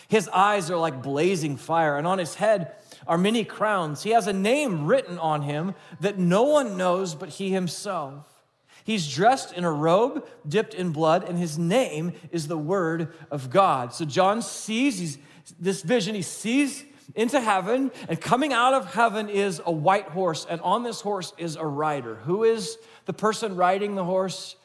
His 0.08 0.30
eyes 0.30 0.70
are 0.70 0.78
like 0.78 1.02
blazing 1.02 1.58
fire, 1.58 1.98
and 1.98 2.06
on 2.06 2.20
his 2.20 2.36
head 2.36 2.76
are 3.08 3.18
many 3.18 3.44
crowns. 3.44 4.04
He 4.04 4.12
has 4.12 4.28
a 4.28 4.34
name 4.34 4.86
written 4.86 5.18
on 5.18 5.42
him 5.42 5.74
that 6.00 6.18
no 6.18 6.44
one 6.44 6.78
knows 6.78 7.16
but 7.16 7.30
he 7.30 7.52
himself. 7.52 8.44
He's 8.84 9.12
dressed 9.12 9.54
in 9.54 9.64
a 9.64 9.72
robe 9.72 10.28
dipped 10.48 10.74
in 10.74 10.92
blood, 10.92 11.28
and 11.28 11.40
his 11.40 11.58
name 11.58 12.14
is 12.32 12.48
the 12.48 12.58
Word 12.58 13.14
of 13.32 13.50
God. 13.50 13.94
So 13.94 14.06
John 14.06 14.42
sees 14.42 15.18
this 15.60 15.82
vision. 15.82 16.14
He 16.14 16.22
sees 16.22 16.86
into 17.14 17.40
heaven, 17.40 17.92
and 18.10 18.20
coming 18.20 18.54
out 18.54 18.74
of 18.74 18.94
heaven 18.94 19.30
is 19.30 19.62
a 19.66 19.72
white 19.72 20.08
horse, 20.08 20.46
and 20.50 20.60
on 20.62 20.84
this 20.84 21.02
horse 21.02 21.34
is 21.38 21.56
a 21.56 21.66
rider. 21.66 22.16
Who 22.16 22.44
is 22.44 22.78
the 23.06 23.14
person 23.14 23.56
riding 23.56 23.96
the 23.96 24.04
horse? 24.04 24.56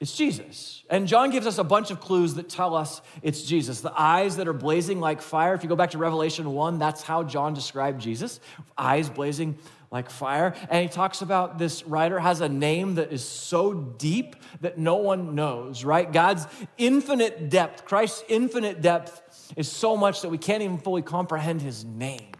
It's 0.00 0.16
Jesus. 0.16 0.82
And 0.90 1.06
John 1.06 1.30
gives 1.30 1.46
us 1.46 1.58
a 1.58 1.64
bunch 1.64 1.90
of 1.90 2.00
clues 2.00 2.34
that 2.34 2.48
tell 2.48 2.74
us 2.74 3.00
it's 3.22 3.42
Jesus. 3.42 3.80
The 3.80 3.92
eyes 3.98 4.36
that 4.36 4.48
are 4.48 4.52
blazing 4.52 5.00
like 5.00 5.22
fire. 5.22 5.54
If 5.54 5.62
you 5.62 5.68
go 5.68 5.76
back 5.76 5.92
to 5.92 5.98
Revelation 5.98 6.52
1, 6.52 6.78
that's 6.78 7.02
how 7.02 7.22
John 7.22 7.54
described 7.54 8.02
Jesus 8.02 8.40
eyes 8.76 9.08
blazing 9.08 9.56
like 9.90 10.10
fire. 10.10 10.54
And 10.68 10.82
he 10.82 10.88
talks 10.88 11.22
about 11.22 11.56
this 11.56 11.86
rider 11.86 12.18
has 12.18 12.40
a 12.40 12.48
name 12.48 12.96
that 12.96 13.12
is 13.12 13.24
so 13.24 13.72
deep 13.72 14.34
that 14.60 14.76
no 14.76 14.96
one 14.96 15.36
knows, 15.36 15.84
right? 15.84 16.12
God's 16.12 16.46
infinite 16.76 17.48
depth, 17.48 17.84
Christ's 17.84 18.24
infinite 18.28 18.82
depth 18.82 19.22
is 19.56 19.70
so 19.70 19.96
much 19.96 20.22
that 20.22 20.28
we 20.28 20.38
can't 20.38 20.62
even 20.62 20.78
fully 20.78 21.02
comprehend 21.02 21.62
his 21.62 21.84
name. 21.84 22.32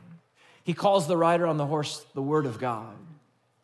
He 0.64 0.72
calls 0.74 1.06
the 1.06 1.16
rider 1.16 1.46
on 1.46 1.56
the 1.56 1.66
horse 1.66 2.04
the 2.14 2.22
Word 2.22 2.46
of 2.46 2.58
God. 2.58 2.96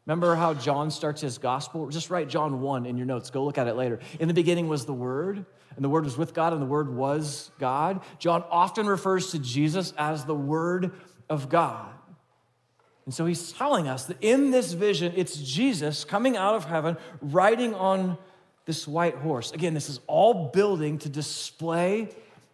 Remember 0.06 0.34
how 0.34 0.54
John 0.54 0.90
starts 0.90 1.20
his 1.20 1.38
gospel? 1.38 1.88
Just 1.88 2.10
write 2.10 2.28
John 2.28 2.60
1 2.60 2.86
in 2.86 2.96
your 2.96 3.06
notes. 3.06 3.30
Go 3.30 3.44
look 3.44 3.58
at 3.58 3.68
it 3.68 3.76
later. 3.76 4.00
In 4.18 4.28
the 4.28 4.34
beginning 4.34 4.68
was 4.68 4.84
the 4.84 4.92
Word, 4.92 5.44
and 5.76 5.84
the 5.84 5.88
Word 5.88 6.04
was 6.04 6.16
with 6.16 6.34
God, 6.34 6.52
and 6.52 6.60
the 6.60 6.66
Word 6.66 6.94
was 6.94 7.50
God. 7.58 8.00
John 8.18 8.44
often 8.50 8.86
refers 8.86 9.30
to 9.30 9.38
Jesus 9.38 9.94
as 9.96 10.24
the 10.24 10.34
Word 10.34 10.92
of 11.28 11.48
God. 11.48 11.92
And 13.06 13.14
so 13.14 13.24
he's 13.24 13.52
telling 13.52 13.88
us 13.88 14.06
that 14.06 14.18
in 14.20 14.50
this 14.50 14.72
vision, 14.72 15.12
it's 15.16 15.36
Jesus 15.36 16.04
coming 16.04 16.36
out 16.36 16.54
of 16.54 16.64
heaven, 16.64 16.96
riding 17.20 17.74
on 17.74 18.18
this 18.66 18.86
white 18.86 19.16
horse. 19.16 19.52
Again, 19.52 19.74
this 19.74 19.88
is 19.88 20.00
all 20.06 20.50
building 20.52 20.98
to 20.98 21.08
display 21.08 22.08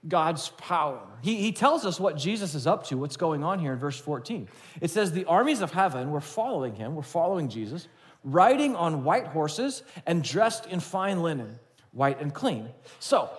God's 0.08 0.50
power. 0.50 1.00
He, 1.22 1.36
he 1.36 1.52
tells 1.52 1.84
us 1.84 1.98
what 1.98 2.16
Jesus 2.16 2.54
is 2.54 2.66
up 2.66 2.86
to, 2.88 2.96
what's 2.96 3.16
going 3.16 3.42
on 3.42 3.58
here 3.58 3.72
in 3.72 3.78
verse 3.78 3.98
14. 3.98 4.48
It 4.80 4.90
says, 4.90 5.12
The 5.12 5.24
armies 5.24 5.60
of 5.60 5.72
heaven 5.72 6.10
were 6.10 6.20
following 6.20 6.74
him, 6.74 6.94
were 6.94 7.02
following 7.02 7.48
Jesus, 7.48 7.88
riding 8.22 8.76
on 8.76 9.04
white 9.04 9.26
horses 9.26 9.82
and 10.06 10.22
dressed 10.22 10.66
in 10.66 10.80
fine 10.80 11.22
linen, 11.22 11.58
white 11.92 12.20
and 12.20 12.32
clean. 12.32 12.68
So, 13.00 13.30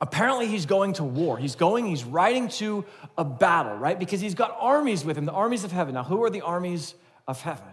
apparently 0.00 0.46
he's 0.46 0.66
going 0.66 0.94
to 0.94 1.04
war. 1.04 1.38
He's 1.38 1.56
going, 1.56 1.86
he's 1.86 2.04
riding 2.04 2.48
to 2.48 2.84
a 3.16 3.24
battle, 3.24 3.76
right? 3.76 3.98
Because 3.98 4.20
he's 4.20 4.34
got 4.34 4.56
armies 4.60 5.04
with 5.04 5.16
him, 5.16 5.24
the 5.24 5.32
armies 5.32 5.64
of 5.64 5.72
heaven. 5.72 5.94
Now, 5.94 6.04
who 6.04 6.22
are 6.24 6.30
the 6.30 6.42
armies 6.42 6.94
of 7.26 7.40
heaven? 7.40 7.64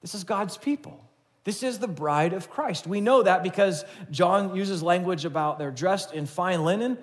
This 0.00 0.14
is 0.14 0.24
God's 0.24 0.56
people. 0.56 1.02
This 1.44 1.62
is 1.62 1.78
the 1.78 1.88
bride 1.88 2.32
of 2.32 2.50
Christ. 2.50 2.86
We 2.86 3.02
know 3.02 3.22
that 3.22 3.42
because 3.42 3.84
John 4.10 4.56
uses 4.56 4.82
language 4.82 5.26
about 5.26 5.58
they're 5.58 5.70
dressed 5.70 6.14
in 6.14 6.24
fine 6.26 6.64
linen, 6.64 6.98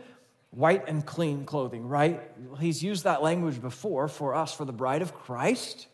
white 0.51 0.87
and 0.87 1.05
clean 1.05 1.45
clothing, 1.45 1.87
right? 1.87 2.21
He's 2.59 2.83
used 2.83 3.05
that 3.05 3.23
language 3.23 3.61
before 3.61 4.07
for 4.07 4.35
us, 4.35 4.53
for 4.53 4.65
the 4.65 4.73
bride 4.73 5.01
of 5.01 5.13
Christ. 5.13 5.87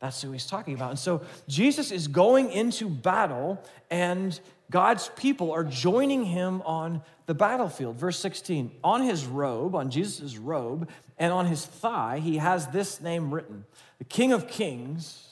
That's 0.00 0.20
who 0.22 0.32
he's 0.32 0.46
talking 0.46 0.74
about. 0.74 0.90
And 0.90 0.98
so 0.98 1.22
Jesus 1.46 1.90
is 1.92 2.08
going 2.08 2.50
into 2.50 2.88
battle, 2.88 3.62
and 3.90 4.38
God's 4.70 5.10
people 5.16 5.52
are 5.52 5.64
joining 5.64 6.24
him 6.24 6.62
on 6.62 7.02
the 7.26 7.34
battlefield. 7.34 7.96
Verse 7.96 8.18
16 8.18 8.70
On 8.82 9.02
his 9.02 9.26
robe, 9.26 9.74
on 9.74 9.90
Jesus' 9.90 10.38
robe, 10.38 10.88
and 11.18 11.32
on 11.32 11.46
his 11.46 11.64
thigh, 11.64 12.18
he 12.18 12.38
has 12.38 12.68
this 12.68 13.00
name 13.00 13.32
written 13.32 13.64
the 13.98 14.04
King 14.04 14.32
of 14.32 14.48
Kings 14.48 15.28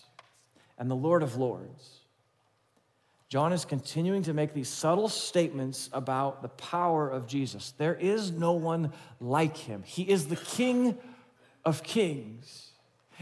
and 0.79 0.91
the 0.91 0.97
Lord 0.97 1.23
of 1.23 1.37
Lords. 1.37 2.00
John 3.31 3.53
is 3.53 3.65
continuing 3.65 4.25
to 4.25 4.35
make 4.35 4.55
these 4.55 4.69
subtle 4.69 5.09
statements 5.09 5.89
about 5.93 6.43
the 6.43 6.49
power 6.49 7.09
of 7.09 7.29
Jesus. 7.29 7.73
There 7.79 7.95
is 7.95 8.33
no 8.33 8.55
one 8.55 8.93
like 9.21 9.57
him. 9.57 9.85
He 9.87 10.03
is 10.03 10.27
the 10.27 10.35
King 10.35 10.99
of 11.65 11.85
Kings. 11.85 12.73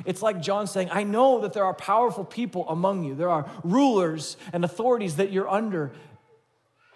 It's 0.07 0.23
like 0.23 0.41
John 0.41 0.67
saying, 0.67 0.89
I 0.91 1.03
know 1.03 1.41
that 1.41 1.53
there 1.53 1.67
are 1.67 1.75
powerful 1.75 2.25
people 2.25 2.67
among 2.71 3.05
you. 3.05 3.15
There 3.15 3.29
are 3.29 3.51
rulers 3.63 4.39
and 4.55 4.65
authorities 4.65 5.17
that 5.17 5.31
you're 5.31 5.49
under. 5.49 5.93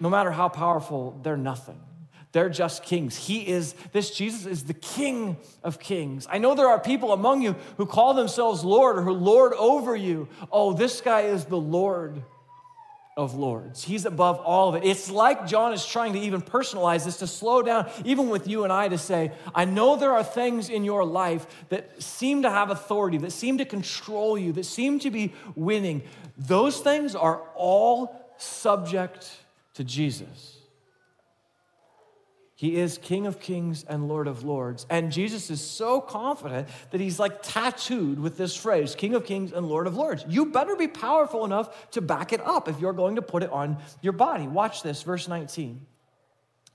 No 0.01 0.09
matter 0.09 0.31
how 0.31 0.49
powerful, 0.49 1.21
they're 1.23 1.37
nothing. 1.37 1.81
They're 2.33 2.49
just 2.49 2.83
kings. 2.83 3.15
He 3.15 3.47
is, 3.47 3.75
this 3.93 4.11
Jesus 4.11 4.47
is 4.47 4.65
the 4.65 4.73
King 4.73 5.37
of 5.63 5.79
kings. 5.79 6.27
I 6.31 6.39
know 6.39 6.55
there 6.55 6.69
are 6.69 6.81
people 6.81 7.13
among 7.13 7.43
you 7.43 7.57
who 7.77 7.85
call 7.85 8.15
themselves 8.15 8.65
Lord 8.65 8.97
or 8.97 9.03
who 9.03 9.13
lord 9.13 9.53
over 9.53 9.95
you. 9.95 10.29
Oh, 10.51 10.73
this 10.73 11.03
guy 11.03 11.23
is 11.23 11.45
the 11.45 11.59
Lord 11.61 12.23
of 13.17 13.35
lords. 13.35 13.85
He's 13.85 14.07
above 14.07 14.39
all 14.39 14.71
of 14.71 14.75
it. 14.75 14.87
It's 14.87 15.11
like 15.11 15.47
John 15.47 15.73
is 15.73 15.85
trying 15.85 16.15
to 16.15 16.19
even 16.19 16.41
personalize 16.41 17.05
this 17.05 17.19
to 17.19 17.27
slow 17.27 17.63
down, 17.63 17.91
even 18.05 18.31
with 18.31 18.49
you 18.49 18.65
and 18.65 18.73
I, 18.73 18.89
to 18.89 18.97
say, 18.97 19.33
I 19.55 19.67
know 19.67 19.97
there 19.97 20.13
are 20.13 20.25
things 20.25 20.71
in 20.71 20.85
your 20.85 21.05
life 21.05 21.47
that 21.69 22.03
seem 22.03 22.43
to 22.43 22.51
have 22.51 22.71
authority, 22.71 23.19
that 23.19 23.33
seem 23.33 23.59
to 23.59 23.65
control 23.65 24.39
you, 24.39 24.53
that 24.53 24.65
seem 24.65 24.99
to 25.01 25.11
be 25.11 25.35
winning. 25.55 26.03
Those 26.39 26.81
things 26.81 27.15
are 27.15 27.43
all 27.55 28.33
subject 28.39 29.31
to 29.75 29.85
Jesus. 29.85 30.52
He 32.63 32.77
is 32.77 32.97
King 32.97 33.27
of 33.27 33.41
Kings 33.41 33.85
and 33.89 34.07
Lord 34.07 34.29
of 34.29 34.45
Lords. 34.45 34.87
And 34.89 35.11
Jesus 35.11 35.51
is 35.51 35.61
so 35.61 36.01
confident 36.01 36.69
that 36.93 37.01
he's 37.01 37.19
like 37.19 37.43
tattooed 37.43 38.21
with 38.21 38.37
this 38.37 38.55
phrase 38.55 38.95
King 38.95 39.17
of 39.17 39.25
Kings 39.25 39.51
and 39.51 39.67
Lord 39.67 39.89
of 39.89 39.97
Lords. 39.97 40.25
You 40.29 40.47
better 40.47 40.77
be 40.77 40.87
powerful 40.87 41.45
enough 41.45 41.91
to 41.91 42.01
back 42.01 42.33
it 42.33 42.41
up 42.41 42.69
if 42.69 42.79
you're 42.79 42.93
going 42.93 43.17
to 43.17 43.23
put 43.23 43.43
it 43.43 43.51
on 43.51 43.79
your 44.01 44.13
body. 44.13 44.47
Watch 44.47 44.85
this, 44.85 45.03
verse 45.03 45.27
19. 45.27 45.85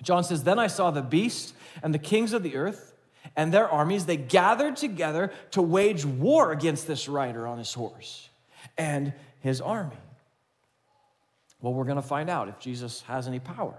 John 0.04 0.26
says, 0.26 0.44
Then 0.44 0.60
I 0.60 0.68
saw 0.68 0.92
the 0.92 1.02
beast 1.02 1.56
and 1.82 1.94
the 1.94 2.00
kings 2.00 2.34
of 2.34 2.44
the 2.44 2.58
earth 2.58 2.94
and 3.38 3.54
their 3.54 3.70
armies. 3.70 4.06
They 4.06 4.18
gathered 4.18 4.76
together 4.76 5.32
to 5.52 5.62
wage 5.62 6.04
war 6.04 6.52
against 6.52 6.86
this 6.86 7.08
rider 7.08 7.48
on 7.48 7.60
his 7.60 7.74
horse 7.74 8.28
and 8.78 9.14
his 9.40 9.62
army. 9.62 9.96
Well, 11.62 11.74
we're 11.74 11.86
going 11.86 11.96
to 11.96 12.02
find 12.02 12.30
out 12.30 12.50
if 12.50 12.60
Jesus 12.60 13.04
has 13.04 13.26
any 13.26 13.40
power 13.40 13.78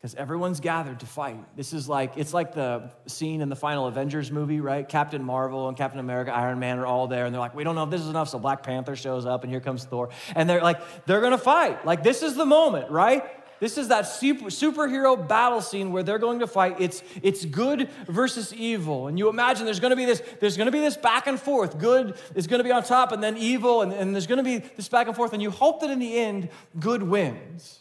because 0.00 0.14
everyone's 0.14 0.60
gathered 0.60 1.00
to 1.00 1.06
fight. 1.06 1.36
This 1.56 1.74
is 1.74 1.86
like, 1.86 2.16
it's 2.16 2.32
like 2.32 2.54
the 2.54 2.90
scene 3.06 3.42
in 3.42 3.50
the 3.50 3.56
final 3.56 3.86
Avengers 3.86 4.32
movie, 4.32 4.60
right? 4.60 4.88
Captain 4.88 5.22
Marvel 5.22 5.68
and 5.68 5.76
Captain 5.76 6.00
America, 6.00 6.32
Iron 6.32 6.58
Man 6.58 6.78
are 6.78 6.86
all 6.86 7.06
there, 7.06 7.26
and 7.26 7.34
they're 7.34 7.40
like, 7.40 7.54
we 7.54 7.64
don't 7.64 7.74
know 7.74 7.84
if 7.84 7.90
this 7.90 8.00
is 8.00 8.08
enough. 8.08 8.30
So 8.30 8.38
Black 8.38 8.62
Panther 8.62 8.96
shows 8.96 9.26
up, 9.26 9.42
and 9.42 9.52
here 9.52 9.60
comes 9.60 9.84
Thor. 9.84 10.08
And 10.34 10.48
they're 10.48 10.62
like, 10.62 10.80
they're 11.04 11.20
gonna 11.20 11.36
fight. 11.36 11.84
Like, 11.84 12.02
this 12.02 12.22
is 12.22 12.34
the 12.34 12.46
moment, 12.46 12.90
right? 12.90 13.24
This 13.58 13.76
is 13.76 13.88
that 13.88 14.06
super, 14.06 14.46
superhero 14.46 15.28
battle 15.28 15.60
scene 15.60 15.92
where 15.92 16.02
they're 16.02 16.18
going 16.18 16.38
to 16.38 16.46
fight. 16.46 16.76
It's, 16.78 17.02
it's 17.22 17.44
good 17.44 17.90
versus 18.08 18.54
evil. 18.54 19.06
And 19.06 19.18
you 19.18 19.28
imagine 19.28 19.66
there's 19.66 19.80
going 19.80 19.90
to 19.90 19.96
be 19.96 20.06
this, 20.06 20.22
there's 20.40 20.56
going 20.56 20.64
to 20.64 20.72
be 20.72 20.80
this 20.80 20.96
back 20.96 21.26
and 21.26 21.38
forth. 21.38 21.78
Good 21.78 22.16
is 22.34 22.46
going 22.46 22.60
to 22.60 22.64
be 22.64 22.72
on 22.72 22.82
top, 22.84 23.12
and 23.12 23.22
then 23.22 23.36
evil, 23.36 23.82
and, 23.82 23.92
and 23.92 24.14
there's 24.14 24.26
going 24.26 24.38
to 24.38 24.42
be 24.42 24.66
this 24.76 24.88
back 24.88 25.08
and 25.08 25.14
forth. 25.14 25.34
And 25.34 25.42
you 25.42 25.50
hope 25.50 25.82
that 25.82 25.90
in 25.90 25.98
the 25.98 26.16
end, 26.16 26.48
good 26.78 27.02
wins. 27.02 27.79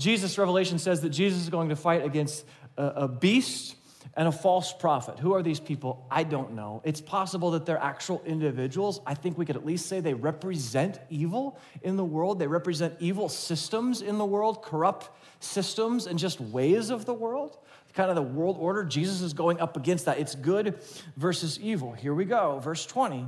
Jesus, 0.00 0.38
Revelation 0.38 0.78
says 0.78 1.02
that 1.02 1.10
Jesus 1.10 1.42
is 1.42 1.50
going 1.50 1.68
to 1.68 1.76
fight 1.76 2.04
against 2.04 2.46
a, 2.78 2.86
a 2.86 3.08
beast 3.08 3.76
and 4.14 4.26
a 4.26 4.32
false 4.32 4.72
prophet. 4.72 5.18
Who 5.18 5.34
are 5.34 5.42
these 5.42 5.60
people? 5.60 6.06
I 6.10 6.24
don't 6.24 6.54
know. 6.54 6.80
It's 6.84 7.02
possible 7.02 7.50
that 7.50 7.66
they're 7.66 7.78
actual 7.78 8.22
individuals. 8.24 9.00
I 9.06 9.12
think 9.12 9.36
we 9.36 9.44
could 9.44 9.56
at 9.56 9.66
least 9.66 9.86
say 9.86 10.00
they 10.00 10.14
represent 10.14 10.98
evil 11.10 11.58
in 11.82 11.96
the 11.96 12.04
world. 12.04 12.38
They 12.38 12.46
represent 12.46 12.94
evil 12.98 13.28
systems 13.28 14.00
in 14.00 14.16
the 14.16 14.24
world, 14.24 14.62
corrupt 14.62 15.10
systems 15.38 16.06
and 16.06 16.18
just 16.18 16.40
ways 16.40 16.88
of 16.88 17.04
the 17.04 17.14
world. 17.14 17.58
Kind 17.92 18.08
of 18.08 18.16
the 18.16 18.22
world 18.22 18.56
order. 18.58 18.84
Jesus 18.84 19.20
is 19.20 19.34
going 19.34 19.60
up 19.60 19.76
against 19.76 20.06
that. 20.06 20.18
It's 20.18 20.34
good 20.34 20.80
versus 21.16 21.60
evil. 21.60 21.92
Here 21.92 22.14
we 22.14 22.24
go. 22.24 22.58
Verse 22.60 22.86
20. 22.86 23.26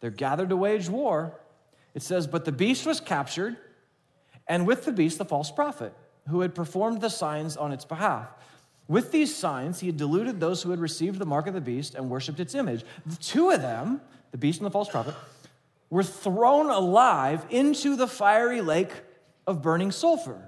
They're 0.00 0.10
gathered 0.10 0.48
to 0.48 0.56
wage 0.56 0.88
war. 0.88 1.38
It 1.94 2.02
says, 2.02 2.26
But 2.26 2.46
the 2.46 2.52
beast 2.52 2.86
was 2.86 2.98
captured 2.98 3.58
and 4.52 4.66
with 4.66 4.84
the 4.84 4.92
beast, 4.92 5.16
the 5.16 5.24
false 5.24 5.50
prophet, 5.50 5.94
who 6.28 6.42
had 6.42 6.54
performed 6.54 7.00
the 7.00 7.08
signs 7.08 7.56
on 7.56 7.72
its 7.72 7.86
behalf. 7.86 8.28
With 8.86 9.10
these 9.10 9.34
signs, 9.34 9.80
he 9.80 9.86
had 9.86 9.96
deluded 9.96 10.40
those 10.40 10.62
who 10.62 10.68
had 10.68 10.78
received 10.78 11.18
the 11.18 11.24
mark 11.24 11.46
of 11.46 11.54
the 11.54 11.60
beast 11.62 11.94
and 11.94 12.10
worshiped 12.10 12.38
its 12.38 12.54
image. 12.54 12.84
The 13.06 13.16
two 13.16 13.48
of 13.48 13.62
them, 13.62 14.02
the 14.30 14.36
beast 14.36 14.58
and 14.60 14.66
the 14.66 14.70
false 14.70 14.90
prophet, 14.90 15.14
were 15.88 16.02
thrown 16.02 16.68
alive 16.68 17.46
into 17.48 17.96
the 17.96 18.06
fiery 18.06 18.60
lake 18.60 18.92
of 19.46 19.62
burning 19.62 19.90
sulfur. 19.90 20.46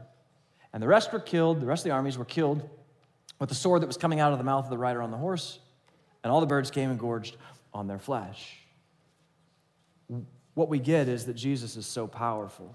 And 0.74 0.82
the 0.82 0.88
rest 0.88 1.10
were 1.10 1.18
killed, 1.18 1.62
the 1.62 1.66
rest 1.66 1.80
of 1.80 1.84
the 1.84 1.94
armies 1.94 2.18
were 2.18 2.26
killed 2.26 2.68
with 3.38 3.48
the 3.48 3.54
sword 3.54 3.80
that 3.80 3.86
was 3.86 3.96
coming 3.96 4.20
out 4.20 4.32
of 4.32 4.38
the 4.38 4.44
mouth 4.44 4.64
of 4.64 4.70
the 4.70 4.76
rider 4.76 5.00
on 5.00 5.12
the 5.12 5.16
horse, 5.16 5.60
and 6.22 6.30
all 6.30 6.40
the 6.40 6.46
birds 6.46 6.70
came 6.70 6.90
and 6.90 7.00
gorged 7.00 7.38
on 7.72 7.86
their 7.86 7.98
flesh. 7.98 8.58
what 10.52 10.68
we 10.68 10.78
get 10.78 11.08
is 11.08 11.24
that 11.24 11.36
Jesus 11.36 11.78
is 11.78 11.86
so 11.86 12.06
powerful. 12.06 12.74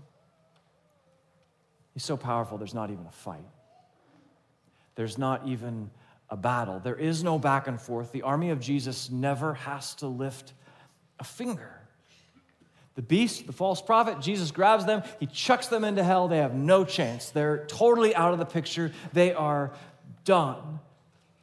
He's 1.94 2.04
so 2.04 2.18
powerful, 2.18 2.58
there's 2.58 2.74
not 2.74 2.92
even 2.92 3.06
a 3.06 3.12
fight. 3.12 3.46
There's 4.96 5.18
not 5.18 5.48
even 5.48 5.90
a 6.30 6.38
battle. 6.38 6.80
There 6.80 6.96
is 6.96 7.24
no 7.24 7.40
back 7.40 7.68
and 7.68 7.80
forth. 7.80 8.12
The 8.12 8.22
army 8.22 8.50
of 8.50 8.60
Jesus 8.60 9.10
never 9.10 9.54
has 9.56 9.96
to 9.96 10.08
lift 10.08 10.54
a 11.20 11.24
finger. 11.24 11.76
The 12.96 13.02
beast, 13.02 13.48
the 13.48 13.54
false 13.54 13.82
prophet, 13.82 14.20
Jesus 14.20 14.52
grabs 14.52 14.86
them, 14.86 15.04
he 15.20 15.26
chucks 15.26 15.68
them 15.68 15.86
into 15.86 16.04
hell. 16.04 16.28
They 16.28 16.40
have 16.40 16.54
no 16.54 16.84
chance. 16.84 17.30
They're 17.30 17.66
totally 17.68 18.14
out 18.14 18.34
of 18.34 18.40
the 18.40 18.46
picture. 18.46 18.92
They 19.14 19.34
are 19.34 19.72
done. 20.26 20.80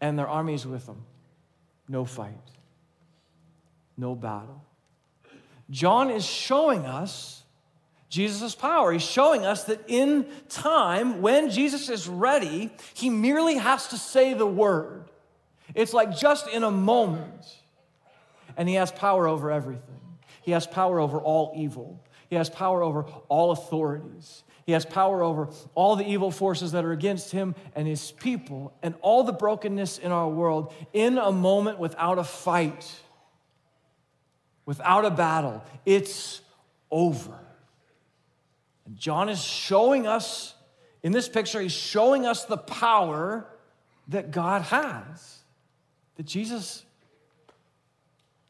And 0.00 0.18
their 0.18 0.28
army's 0.28 0.66
with 0.66 0.84
them. 0.84 1.02
No 1.88 2.04
fight, 2.04 2.34
no 3.96 4.14
battle. 4.14 4.62
John 5.70 6.10
is 6.10 6.26
showing 6.26 6.84
us 6.84 7.42
Jesus' 8.16 8.54
power. 8.54 8.92
He's 8.92 9.02
showing 9.02 9.44
us 9.44 9.64
that 9.64 9.84
in 9.88 10.26
time, 10.48 11.20
when 11.20 11.50
Jesus 11.50 11.90
is 11.90 12.08
ready, 12.08 12.70
he 12.94 13.10
merely 13.10 13.56
has 13.56 13.88
to 13.88 13.98
say 13.98 14.32
the 14.32 14.46
word. 14.46 15.04
It's 15.74 15.92
like 15.92 16.16
just 16.16 16.48
in 16.48 16.64
a 16.64 16.70
moment, 16.70 17.44
and 18.56 18.70
he 18.70 18.76
has 18.76 18.90
power 18.90 19.28
over 19.28 19.50
everything. 19.50 20.00
He 20.40 20.52
has 20.52 20.66
power 20.66 20.98
over 20.98 21.18
all 21.20 21.52
evil. 21.56 22.02
He 22.30 22.36
has 22.36 22.48
power 22.48 22.82
over 22.82 23.02
all 23.28 23.50
authorities. 23.50 24.44
He 24.64 24.72
has 24.72 24.86
power 24.86 25.22
over 25.22 25.50
all 25.74 25.94
the 25.94 26.08
evil 26.08 26.30
forces 26.30 26.72
that 26.72 26.86
are 26.86 26.92
against 26.92 27.32
him 27.32 27.54
and 27.74 27.86
his 27.86 28.12
people 28.12 28.72
and 28.82 28.94
all 29.02 29.24
the 29.24 29.32
brokenness 29.32 29.98
in 29.98 30.10
our 30.10 30.28
world 30.28 30.72
in 30.94 31.18
a 31.18 31.32
moment 31.32 31.78
without 31.78 32.18
a 32.18 32.24
fight, 32.24 32.98
without 34.64 35.04
a 35.04 35.10
battle. 35.10 35.62
It's 35.84 36.40
over. 36.90 37.38
And 38.86 38.96
John 38.96 39.28
is 39.28 39.42
showing 39.42 40.06
us 40.06 40.54
in 41.02 41.12
this 41.12 41.28
picture, 41.28 41.60
he's 41.60 41.72
showing 41.72 42.26
us 42.26 42.46
the 42.46 42.56
power 42.56 43.46
that 44.08 44.32
God 44.32 44.62
has, 44.62 45.38
that 46.16 46.26
Jesus 46.26 46.84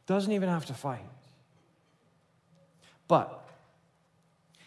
doesn't 0.07 0.33
even 0.33 0.49
have 0.49 0.65
to 0.67 0.73
fight. 0.73 1.05
But 3.09 3.47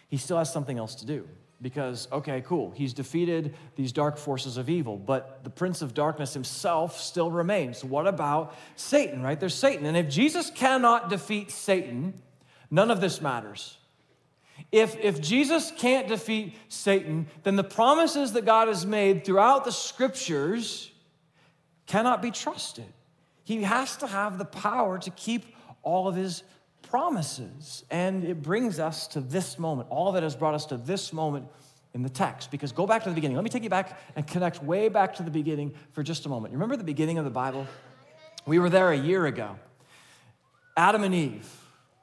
he 0.08 0.18
still 0.18 0.38
has 0.38 0.52
something 0.52 0.78
else 0.78 0.94
to 0.96 1.06
do 1.06 1.26
because, 1.62 2.06
okay, 2.12 2.42
cool, 2.42 2.70
he's 2.70 2.94
defeated 2.94 3.56
these 3.76 3.92
dark 3.92 4.16
forces 4.16 4.56
of 4.56 4.70
evil, 4.70 4.96
but 4.96 5.42
the 5.44 5.50
prince 5.50 5.82
of 5.82 5.92
darkness 5.92 6.32
himself 6.32 7.00
still 7.00 7.30
remains. 7.30 7.84
What 7.84 8.06
about 8.06 8.54
Satan, 8.76 9.20
right? 9.20 9.38
There's 9.38 9.54
Satan. 9.54 9.84
And 9.84 9.96
if 9.96 10.08
Jesus 10.08 10.50
cannot 10.50 11.10
defeat 11.10 11.50
Satan, 11.50 12.14
none 12.70 12.90
of 12.90 13.00
this 13.00 13.20
matters. 13.20 13.78
If, 14.72 14.96
if 14.96 15.20
Jesus 15.20 15.72
can't 15.76 16.08
defeat 16.08 16.54
Satan, 16.68 17.26
then 17.42 17.56
the 17.56 17.64
promises 17.64 18.32
that 18.32 18.44
God 18.44 18.68
has 18.68 18.86
made 18.86 19.24
throughout 19.24 19.64
the 19.64 19.72
scriptures 19.72 20.90
cannot 21.86 22.22
be 22.22 22.30
trusted. 22.30 22.86
He 23.44 23.62
has 23.62 23.96
to 23.96 24.06
have 24.06 24.38
the 24.38 24.44
power 24.44 24.98
to 24.98 25.10
keep 25.10 25.44
all 25.82 26.06
of 26.06 26.14
his 26.14 26.44
promises. 26.82 27.84
And 27.90 28.24
it 28.24 28.42
brings 28.42 28.78
us 28.78 29.08
to 29.08 29.20
this 29.20 29.58
moment. 29.58 29.88
All 29.90 30.12
that 30.12 30.22
has 30.22 30.36
brought 30.36 30.54
us 30.54 30.66
to 30.66 30.76
this 30.76 31.12
moment 31.12 31.46
in 31.94 32.02
the 32.02 32.08
text. 32.08 32.50
Because 32.50 32.70
go 32.72 32.86
back 32.86 33.02
to 33.04 33.08
the 33.08 33.14
beginning. 33.14 33.36
Let 33.36 33.44
me 33.44 33.50
take 33.50 33.64
you 33.64 33.70
back 33.70 34.00
and 34.14 34.26
connect 34.26 34.62
way 34.62 34.88
back 34.88 35.14
to 35.16 35.22
the 35.22 35.30
beginning 35.30 35.74
for 35.92 36.02
just 36.02 36.26
a 36.26 36.28
moment. 36.28 36.52
You 36.52 36.58
remember 36.58 36.76
the 36.76 36.84
beginning 36.84 37.18
of 37.18 37.24
the 37.24 37.30
Bible? 37.30 37.66
We 38.46 38.58
were 38.58 38.70
there 38.70 38.92
a 38.92 38.96
year 38.96 39.26
ago. 39.26 39.56
Adam 40.76 41.02
and 41.02 41.14
Eve 41.14 41.59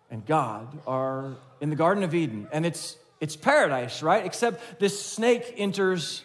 and 0.10 0.26
God 0.26 0.80
are 0.88 1.36
in 1.62 1.70
the 1.70 1.76
Garden 1.76 2.04
of 2.04 2.14
Eden, 2.14 2.48
and 2.52 2.66
it's, 2.66 2.98
it's 3.20 3.36
paradise, 3.36 4.02
right? 4.02 4.26
Except 4.26 4.80
this 4.80 5.04
snake 5.04 5.54
enters 5.58 6.24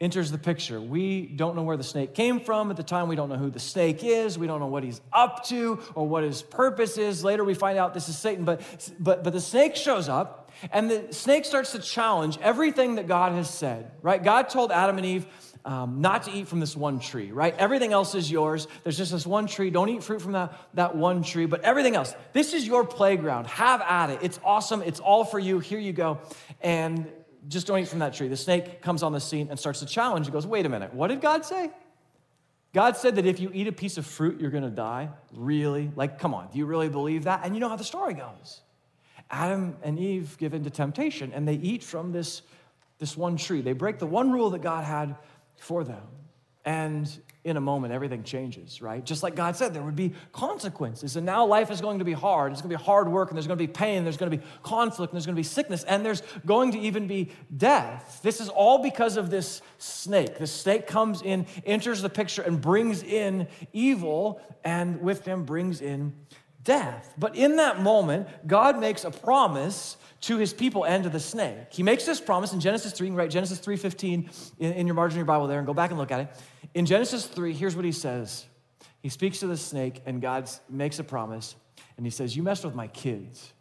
enters 0.00 0.30
the 0.30 0.38
picture. 0.38 0.80
We 0.80 1.26
don't 1.26 1.54
know 1.54 1.62
where 1.62 1.76
the 1.76 1.84
snake 1.84 2.14
came 2.14 2.40
from. 2.40 2.70
At 2.70 2.78
the 2.78 2.82
time, 2.82 3.08
we 3.08 3.16
don't 3.16 3.28
know 3.28 3.36
who 3.36 3.50
the 3.50 3.60
snake 3.60 4.02
is. 4.02 4.38
We 4.38 4.46
don't 4.46 4.58
know 4.58 4.66
what 4.66 4.82
he's 4.82 5.00
up 5.12 5.44
to 5.48 5.78
or 5.94 6.08
what 6.08 6.24
his 6.24 6.40
purpose 6.40 6.96
is. 6.96 7.22
Later, 7.22 7.44
we 7.44 7.52
find 7.52 7.76
out 7.76 7.92
this 7.92 8.08
is 8.08 8.18
Satan. 8.18 8.44
But, 8.44 8.62
but, 8.98 9.22
but 9.22 9.32
the 9.32 9.40
snake 9.40 9.76
shows 9.76 10.08
up, 10.08 10.50
and 10.72 10.90
the 10.90 11.12
snake 11.12 11.44
starts 11.44 11.72
to 11.72 11.80
challenge 11.80 12.38
everything 12.40 12.94
that 12.94 13.06
God 13.06 13.32
has 13.32 13.50
said, 13.50 13.90
right? 14.00 14.22
God 14.22 14.48
told 14.48 14.72
Adam 14.72 14.96
and 14.96 15.06
Eve, 15.06 15.26
um, 15.64 16.00
not 16.00 16.24
to 16.24 16.30
eat 16.32 16.48
from 16.48 16.60
this 16.60 16.76
one 16.76 17.00
tree, 17.00 17.32
right? 17.32 17.54
Everything 17.58 17.92
else 17.92 18.14
is 18.14 18.30
yours. 18.30 18.66
There's 18.82 18.96
just 18.96 19.12
this 19.12 19.26
one 19.26 19.46
tree. 19.46 19.70
Don't 19.70 19.88
eat 19.88 20.02
fruit 20.02 20.22
from 20.22 20.32
that, 20.32 20.52
that 20.74 20.96
one 20.96 21.22
tree, 21.22 21.46
but 21.46 21.62
everything 21.62 21.96
else, 21.96 22.14
this 22.32 22.54
is 22.54 22.66
your 22.66 22.84
playground. 22.84 23.46
Have 23.46 23.80
at 23.82 24.10
it. 24.10 24.20
It's 24.22 24.40
awesome. 24.44 24.82
It's 24.82 25.00
all 25.00 25.24
for 25.24 25.38
you. 25.38 25.58
Here 25.58 25.78
you 25.78 25.92
go. 25.92 26.18
And 26.60 27.10
just 27.48 27.66
don't 27.66 27.78
eat 27.78 27.88
from 27.88 28.00
that 28.00 28.14
tree. 28.14 28.28
The 28.28 28.36
snake 28.36 28.82
comes 28.82 29.02
on 29.02 29.12
the 29.12 29.20
scene 29.20 29.48
and 29.50 29.58
starts 29.58 29.80
to 29.80 29.86
challenge. 29.86 30.26
He 30.26 30.32
goes, 30.32 30.46
Wait 30.46 30.66
a 30.66 30.68
minute, 30.68 30.94
what 30.94 31.08
did 31.08 31.20
God 31.20 31.44
say? 31.44 31.70
God 32.72 32.96
said 32.96 33.16
that 33.16 33.26
if 33.26 33.40
you 33.40 33.50
eat 33.52 33.66
a 33.66 33.72
piece 33.72 33.98
of 33.98 34.06
fruit, 34.06 34.40
you're 34.40 34.50
gonna 34.50 34.70
die? 34.70 35.08
Really? 35.34 35.90
Like, 35.96 36.18
come 36.18 36.34
on, 36.34 36.48
do 36.52 36.58
you 36.58 36.66
really 36.66 36.88
believe 36.88 37.24
that? 37.24 37.40
And 37.44 37.54
you 37.54 37.60
know 37.60 37.68
how 37.68 37.76
the 37.76 37.84
story 37.84 38.14
goes. 38.14 38.60
Adam 39.30 39.76
and 39.82 39.98
Eve 39.98 40.36
give 40.38 40.54
in 40.54 40.64
to 40.64 40.70
temptation 40.70 41.32
and 41.32 41.46
they 41.46 41.54
eat 41.54 41.82
from 41.82 42.12
this, 42.12 42.42
this 42.98 43.16
one 43.16 43.36
tree. 43.36 43.60
They 43.60 43.72
break 43.72 43.98
the 43.98 44.06
one 44.06 44.30
rule 44.32 44.50
that 44.50 44.62
God 44.62 44.84
had 44.84 45.16
for 45.60 45.84
them. 45.84 46.02
And 46.64 47.10
in 47.42 47.56
a 47.56 47.60
moment, 47.60 47.94
everything 47.94 48.22
changes, 48.22 48.82
right? 48.82 49.02
Just 49.02 49.22
like 49.22 49.34
God 49.34 49.56
said, 49.56 49.72
there 49.72 49.82
would 49.82 49.96
be 49.96 50.12
consequences. 50.32 51.16
And 51.16 51.24
now 51.24 51.46
life 51.46 51.70
is 51.70 51.80
going 51.80 52.00
to 52.00 52.04
be 52.04 52.12
hard. 52.12 52.52
It's 52.52 52.60
going 52.60 52.70
to 52.70 52.76
be 52.76 52.84
hard 52.84 53.08
work, 53.08 53.30
and 53.30 53.36
there's 53.36 53.46
going 53.46 53.58
to 53.58 53.66
be 53.66 53.72
pain, 53.72 54.04
there's 54.04 54.18
going 54.18 54.30
to 54.30 54.36
be 54.36 54.44
conflict, 54.62 55.12
and 55.12 55.16
there's 55.16 55.24
going 55.24 55.36
to 55.36 55.40
be 55.40 55.42
sickness, 55.42 55.82
and 55.84 56.04
there's 56.04 56.22
going 56.44 56.72
to 56.72 56.78
even 56.78 57.06
be 57.06 57.30
death. 57.56 58.20
This 58.22 58.42
is 58.42 58.50
all 58.50 58.82
because 58.82 59.16
of 59.16 59.30
this 59.30 59.62
snake. 59.78 60.38
The 60.38 60.46
snake 60.46 60.86
comes 60.86 61.22
in, 61.22 61.46
enters 61.64 62.02
the 62.02 62.10
picture, 62.10 62.42
and 62.42 62.60
brings 62.60 63.02
in 63.02 63.48
evil, 63.72 64.40
and 64.62 65.00
with 65.00 65.24
him 65.24 65.44
brings 65.44 65.80
in 65.80 66.12
death. 66.70 67.14
But 67.18 67.34
in 67.34 67.56
that 67.56 67.82
moment, 67.82 68.28
God 68.46 68.78
makes 68.78 69.02
a 69.02 69.10
promise 69.10 69.96
to 70.20 70.36
his 70.36 70.52
people 70.52 70.84
and 70.84 71.02
to 71.02 71.10
the 71.10 71.18
snake. 71.18 71.66
He 71.70 71.82
makes 71.82 72.04
this 72.04 72.20
promise 72.20 72.52
in 72.52 72.60
Genesis 72.60 72.92
3. 72.92 73.08
You 73.08 73.10
can 73.10 73.18
write 73.18 73.30
Genesis 73.30 73.58
3.15 73.58 74.54
in, 74.60 74.72
in 74.74 74.86
your 74.86 74.94
margin 74.94 75.14
of 75.14 75.18
your 75.18 75.24
Bible 75.26 75.48
there 75.48 75.58
and 75.58 75.66
go 75.66 75.74
back 75.74 75.90
and 75.90 75.98
look 75.98 76.12
at 76.12 76.20
it. 76.20 76.28
In 76.74 76.86
Genesis 76.86 77.26
3, 77.26 77.54
here's 77.54 77.74
what 77.74 77.84
he 77.84 77.90
says. 77.90 78.46
He 79.02 79.08
speaks 79.08 79.40
to 79.40 79.48
the 79.48 79.56
snake 79.56 80.00
and 80.06 80.22
God 80.22 80.48
makes 80.68 81.00
a 81.00 81.04
promise. 81.04 81.56
And 81.96 82.06
he 82.06 82.10
says, 82.10 82.36
you 82.36 82.44
messed 82.44 82.64
with 82.64 82.76
my 82.76 82.86
kids. 82.86 83.52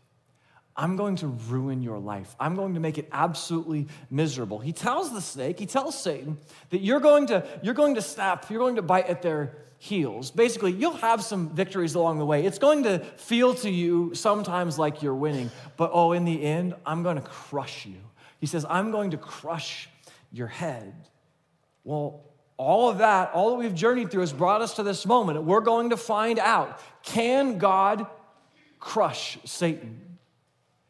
I'm 0.80 0.96
going 0.96 1.18
to 1.18 1.28
ruin 1.28 1.84
your 1.84 2.00
life. 2.00 2.34
I'm 2.40 2.56
going 2.56 2.76
to 2.76 2.80
make 2.80 2.98
it 2.98 3.10
absolutely 3.12 3.90
miserable. 4.10 4.60
He 4.60 4.72
tells 4.72 5.12
the 5.12 5.20
snake, 5.20 5.60
he 5.60 5.66
tells 5.66 6.02
Satan 6.02 6.38
that 6.70 6.80
you're 6.80 7.02
going 7.02 7.28
to, 7.28 7.46
you're 7.62 7.74
going 7.74 7.96
to 7.96 8.02
snap, 8.02 8.50
you're 8.50 8.62
going 8.62 8.78
to 8.78 8.82
bite 8.82 9.08
at 9.08 9.22
their 9.22 9.58
heels. 9.78 10.32
Basically, 10.32 10.72
you'll 10.72 10.94
have 10.94 11.22
some 11.22 11.50
victories 11.50 11.96
along 11.96 12.20
the 12.20 12.26
way. 12.26 12.46
It's 12.46 12.60
going 12.60 12.84
to 12.84 13.00
feel 13.18 13.56
to 13.56 13.70
you 13.70 14.16
sometimes 14.16 14.80
like 14.80 15.04
you're 15.04 15.16
winning, 15.16 15.52
but 15.76 15.92
oh, 15.94 16.14
in 16.14 16.24
the 16.24 16.42
end, 16.42 16.76
I'm 16.86 17.04
going 17.04 17.18
to 17.18 17.24
crush 17.24 17.86
you. 17.86 17.98
He 18.40 18.46
says, 18.46 18.66
I'm 18.70 18.92
going 18.92 19.12
to 19.12 19.18
crush 19.18 19.90
your 20.32 20.48
head. 20.48 20.94
Well, 21.84 22.24
all 22.56 22.90
of 22.90 23.00
that, 23.00 23.32
all 23.34 23.50
that 23.50 23.58
we've 23.58 23.76
journeyed 23.76 24.12
through 24.12 24.22
has 24.22 24.32
brought 24.32 24.62
us 24.62 24.76
to 24.76 24.84
this 24.84 25.06
moment. 25.06 25.44
We're 25.44 25.60
going 25.60 25.90
to 25.90 25.98
find 25.98 26.40
out 26.40 26.80
can 27.04 27.58
God 27.58 28.08
crush 28.80 29.38
Satan? 29.44 30.09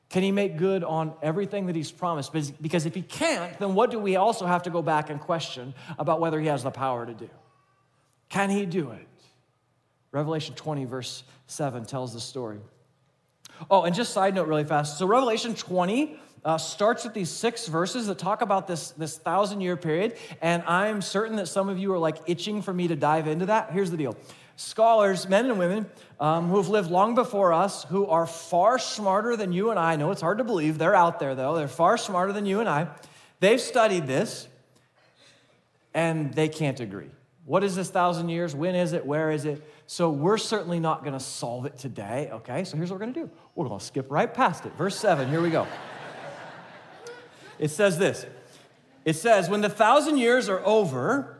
Can 0.09 0.23
he 0.23 0.31
make 0.31 0.57
good 0.57 0.83
on 0.83 1.13
everything 1.21 1.67
that 1.67 1.75
he's 1.75 1.91
promised? 1.91 2.33
Because 2.33 2.85
if 2.85 2.95
he 2.95 3.01
can't, 3.03 3.57
then 3.59 3.75
what 3.75 3.91
do 3.91 3.99
we 3.99 4.15
also 4.15 4.47
have 4.47 4.63
to 4.63 4.71
go 4.71 4.81
back 4.81 5.09
and 5.09 5.19
question 5.19 5.75
about 5.99 6.19
whether 6.19 6.39
he 6.39 6.47
has 6.47 6.63
the 6.63 6.71
power 6.71 7.05
to 7.05 7.13
do? 7.13 7.29
Can 8.29 8.49
he 8.49 8.65
do 8.65 8.91
it? 8.91 9.07
Revelation 10.11 10.55
20, 10.55 10.85
verse 10.85 11.23
7 11.45 11.85
tells 11.85 12.13
the 12.13 12.19
story. 12.19 12.59
Oh, 13.69 13.83
and 13.83 13.93
just 13.93 14.13
side 14.13 14.33
note 14.33 14.47
really 14.47 14.63
fast. 14.63 14.97
So, 14.97 15.05
Revelation 15.05 15.53
20 15.53 16.19
uh, 16.45 16.57
starts 16.57 17.03
with 17.03 17.13
these 17.13 17.29
six 17.29 17.67
verses 17.67 18.07
that 18.07 18.17
talk 18.17 18.41
about 18.41 18.67
this, 18.67 18.91
this 18.91 19.17
thousand 19.17 19.61
year 19.61 19.75
period. 19.75 20.15
And 20.41 20.63
I'm 20.63 21.01
certain 21.01 21.35
that 21.37 21.47
some 21.47 21.69
of 21.69 21.77
you 21.77 21.93
are 21.93 21.99
like 21.99 22.17
itching 22.27 22.61
for 22.61 22.73
me 22.73 22.87
to 22.87 22.95
dive 22.95 23.27
into 23.27 23.47
that. 23.47 23.71
Here's 23.71 23.91
the 23.91 23.97
deal 23.97 24.15
scholars, 24.59 25.29
men 25.29 25.45
and 25.45 25.57
women, 25.57 25.85
um, 26.19 26.49
who 26.49 26.57
have 26.57 26.67
lived 26.67 26.91
long 26.91 27.15
before 27.15 27.53
us, 27.53 27.85
who 27.85 28.05
are 28.07 28.27
far 28.27 28.77
smarter 28.77 29.37
than 29.37 29.53
you 29.53 29.69
and 29.69 29.79
I. 29.79 29.93
I 29.93 29.95
know 29.95 30.11
it's 30.11 30.19
hard 30.19 30.39
to 30.39 30.43
believe. 30.43 30.77
They're 30.77 30.95
out 30.95 31.19
there, 31.19 31.33
though. 31.33 31.55
They're 31.55 31.69
far 31.69 31.97
smarter 31.97 32.33
than 32.33 32.45
you 32.45 32.59
and 32.59 32.67
I. 32.67 32.89
They've 33.39 33.61
studied 33.61 34.05
this, 34.05 34.49
and 35.93 36.33
they 36.33 36.49
can't 36.49 36.79
agree. 36.81 37.09
What 37.45 37.63
is 37.63 37.75
this 37.75 37.89
thousand 37.89 38.27
years? 38.27 38.53
When 38.53 38.75
is 38.75 38.91
it? 38.91 39.05
Where 39.05 39.31
is 39.31 39.45
it? 39.45 39.63
So 39.87 40.09
we're 40.09 40.37
certainly 40.37 40.79
not 40.79 41.03
going 41.03 41.13
to 41.13 41.19
solve 41.21 41.65
it 41.65 41.77
today, 41.77 42.29
okay? 42.31 42.65
So 42.65 42.75
here's 42.75 42.91
what 42.91 42.99
we're 42.99 43.05
going 43.05 43.13
to 43.13 43.19
do 43.21 43.31
we're 43.55 43.67
going 43.67 43.79
to 43.79 43.85
skip 43.85 44.11
right 44.11 44.31
past 44.31 44.65
it. 44.65 44.73
Verse 44.73 44.97
7, 44.97 45.29
here 45.29 45.41
we 45.41 45.49
go. 45.49 45.67
It 47.57 47.71
says 47.71 47.97
this 47.97 48.25
It 49.05 49.15
says, 49.15 49.49
When 49.49 49.61
the 49.61 49.69
thousand 49.69 50.17
years 50.17 50.49
are 50.49 50.63
over, 50.65 51.38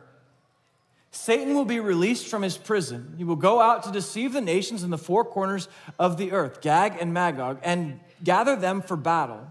Satan 1.12 1.54
will 1.54 1.64
be 1.64 1.80
released 1.80 2.28
from 2.28 2.42
his 2.42 2.56
prison. 2.56 3.14
He 3.18 3.24
will 3.24 3.36
go 3.36 3.60
out 3.60 3.82
to 3.84 3.92
deceive 3.92 4.32
the 4.32 4.40
nations 4.40 4.82
in 4.84 4.90
the 4.90 4.98
four 4.98 5.24
corners 5.24 5.68
of 5.98 6.16
the 6.16 6.32
earth, 6.32 6.62
Gog 6.62 6.96
and 7.00 7.12
Magog, 7.12 7.58
and 7.62 7.98
gather 8.22 8.54
them 8.54 8.80
for 8.80 8.96
battle. 8.96 9.50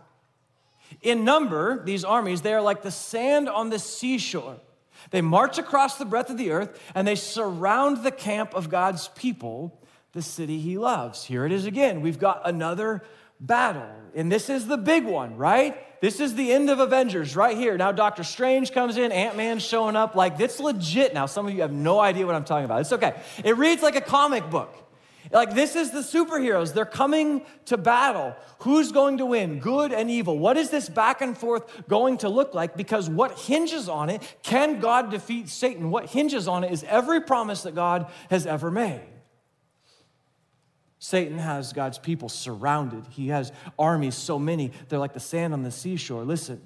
In 1.01 1.25
number, 1.25 1.83
these 1.83 2.03
armies, 2.03 2.41
they 2.41 2.53
are 2.53 2.61
like 2.61 2.81
the 2.81 2.91
sand 2.91 3.49
on 3.49 3.69
the 3.69 3.79
seashore. 3.79 4.57
They 5.11 5.21
march 5.21 5.57
across 5.57 5.97
the 5.97 6.05
breadth 6.05 6.29
of 6.29 6.37
the 6.37 6.51
earth 6.51 6.79
and 6.95 7.07
they 7.07 7.15
surround 7.15 8.03
the 8.03 8.11
camp 8.11 8.53
of 8.53 8.69
God's 8.69 9.09
people, 9.09 9.81
the 10.13 10.21
city 10.21 10.59
he 10.59 10.77
loves. 10.77 11.25
Here 11.25 11.45
it 11.45 11.51
is 11.51 11.65
again. 11.65 12.01
We've 12.01 12.19
got 12.19 12.41
another 12.45 13.03
battle. 13.39 13.89
And 14.15 14.31
this 14.31 14.49
is 14.49 14.67
the 14.67 14.77
big 14.77 15.05
one, 15.05 15.37
right? 15.37 15.77
This 16.01 16.19
is 16.19 16.35
the 16.35 16.51
end 16.51 16.69
of 16.69 16.79
Avengers 16.79 17.35
right 17.35 17.57
here. 17.57 17.77
Now, 17.77 17.91
Doctor 17.91 18.23
Strange 18.23 18.71
comes 18.71 18.97
in, 18.97 19.11
Ant 19.11 19.35
Man's 19.35 19.63
showing 19.63 19.95
up. 19.95 20.15
Like, 20.15 20.39
it's 20.39 20.59
legit 20.59 21.13
now. 21.13 21.25
Some 21.25 21.47
of 21.47 21.53
you 21.53 21.61
have 21.61 21.73
no 21.73 21.99
idea 21.99 22.25
what 22.25 22.35
I'm 22.35 22.45
talking 22.45 22.65
about. 22.65 22.81
It's 22.81 22.93
okay. 22.93 23.19
It 23.43 23.57
reads 23.57 23.81
like 23.81 23.95
a 23.95 24.01
comic 24.01 24.49
book. 24.49 24.73
Like, 25.31 25.53
this 25.53 25.75
is 25.75 25.91
the 25.91 25.99
superheroes. 25.99 26.73
They're 26.73 26.85
coming 26.85 27.45
to 27.65 27.77
battle. 27.77 28.35
Who's 28.59 28.91
going 28.91 29.19
to 29.19 29.25
win, 29.25 29.59
good 29.59 29.91
and 29.91 30.09
evil? 30.09 30.39
What 30.39 30.57
is 30.57 30.69
this 30.69 30.89
back 30.89 31.21
and 31.21 31.37
forth 31.37 31.87
going 31.87 32.17
to 32.19 32.29
look 32.29 32.55
like? 32.55 32.75
Because 32.75 33.09
what 33.09 33.37
hinges 33.37 33.89
on 33.89 34.09
it, 34.09 34.23
can 34.41 34.79
God 34.79 35.11
defeat 35.11 35.49
Satan? 35.49 35.91
What 35.91 36.07
hinges 36.07 36.47
on 36.47 36.63
it 36.63 36.71
is 36.71 36.83
every 36.85 37.21
promise 37.21 37.63
that 37.63 37.75
God 37.75 38.07
has 38.29 38.47
ever 38.47 38.71
made. 38.71 39.01
Satan 40.99 41.37
has 41.37 41.71
God's 41.71 41.97
people 41.97 42.27
surrounded. 42.27 43.05
He 43.09 43.29
has 43.29 43.53
armies, 43.79 44.15
so 44.15 44.37
many, 44.37 44.71
they're 44.89 44.99
like 44.99 45.13
the 45.13 45.19
sand 45.19 45.53
on 45.53 45.63
the 45.63 45.71
seashore. 45.71 46.25
Listen, 46.25 46.61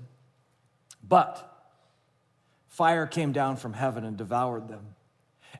but 1.08 1.50
fire 2.68 3.06
came 3.06 3.32
down 3.32 3.58
from 3.58 3.74
heaven 3.74 4.04
and 4.04 4.18
devoured 4.18 4.68
them. 4.68 4.96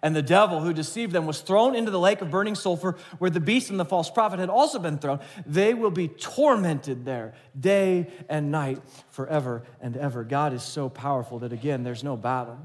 And 0.02 0.16
the 0.16 0.24
devil 0.24 0.60
who 0.60 0.74
deceived 0.74 1.14
them 1.14 1.28
was 1.28 1.42
thrown 1.42 1.76
into 1.76 1.92
the 1.92 2.00
lake 2.00 2.22
of 2.22 2.32
burning 2.32 2.56
sulfur 2.56 2.98
where 3.20 3.30
the 3.30 3.40
beast 3.40 3.70
and 3.70 3.80
the 3.80 3.86
false 3.86 4.10
prophet 4.10 4.40
had 4.40 4.50
also 4.50 4.80
been 4.80 4.98
thrown. 4.98 5.20
They 5.46 5.76
will 5.76 5.92
be 5.92 6.08
tormented 6.08 7.06
there 7.06 7.36
day 7.58 8.08
and 8.28 8.52
night 8.52 8.82
forever 9.12 9.64
and 9.80 9.96
ever. 9.96 10.24
God 10.24 10.52
is 10.52 10.64
so 10.64 10.90
powerful 10.90 11.40
that, 11.40 11.54
again, 11.54 11.84
there's 11.84 12.04
no 12.04 12.18
battle 12.18 12.58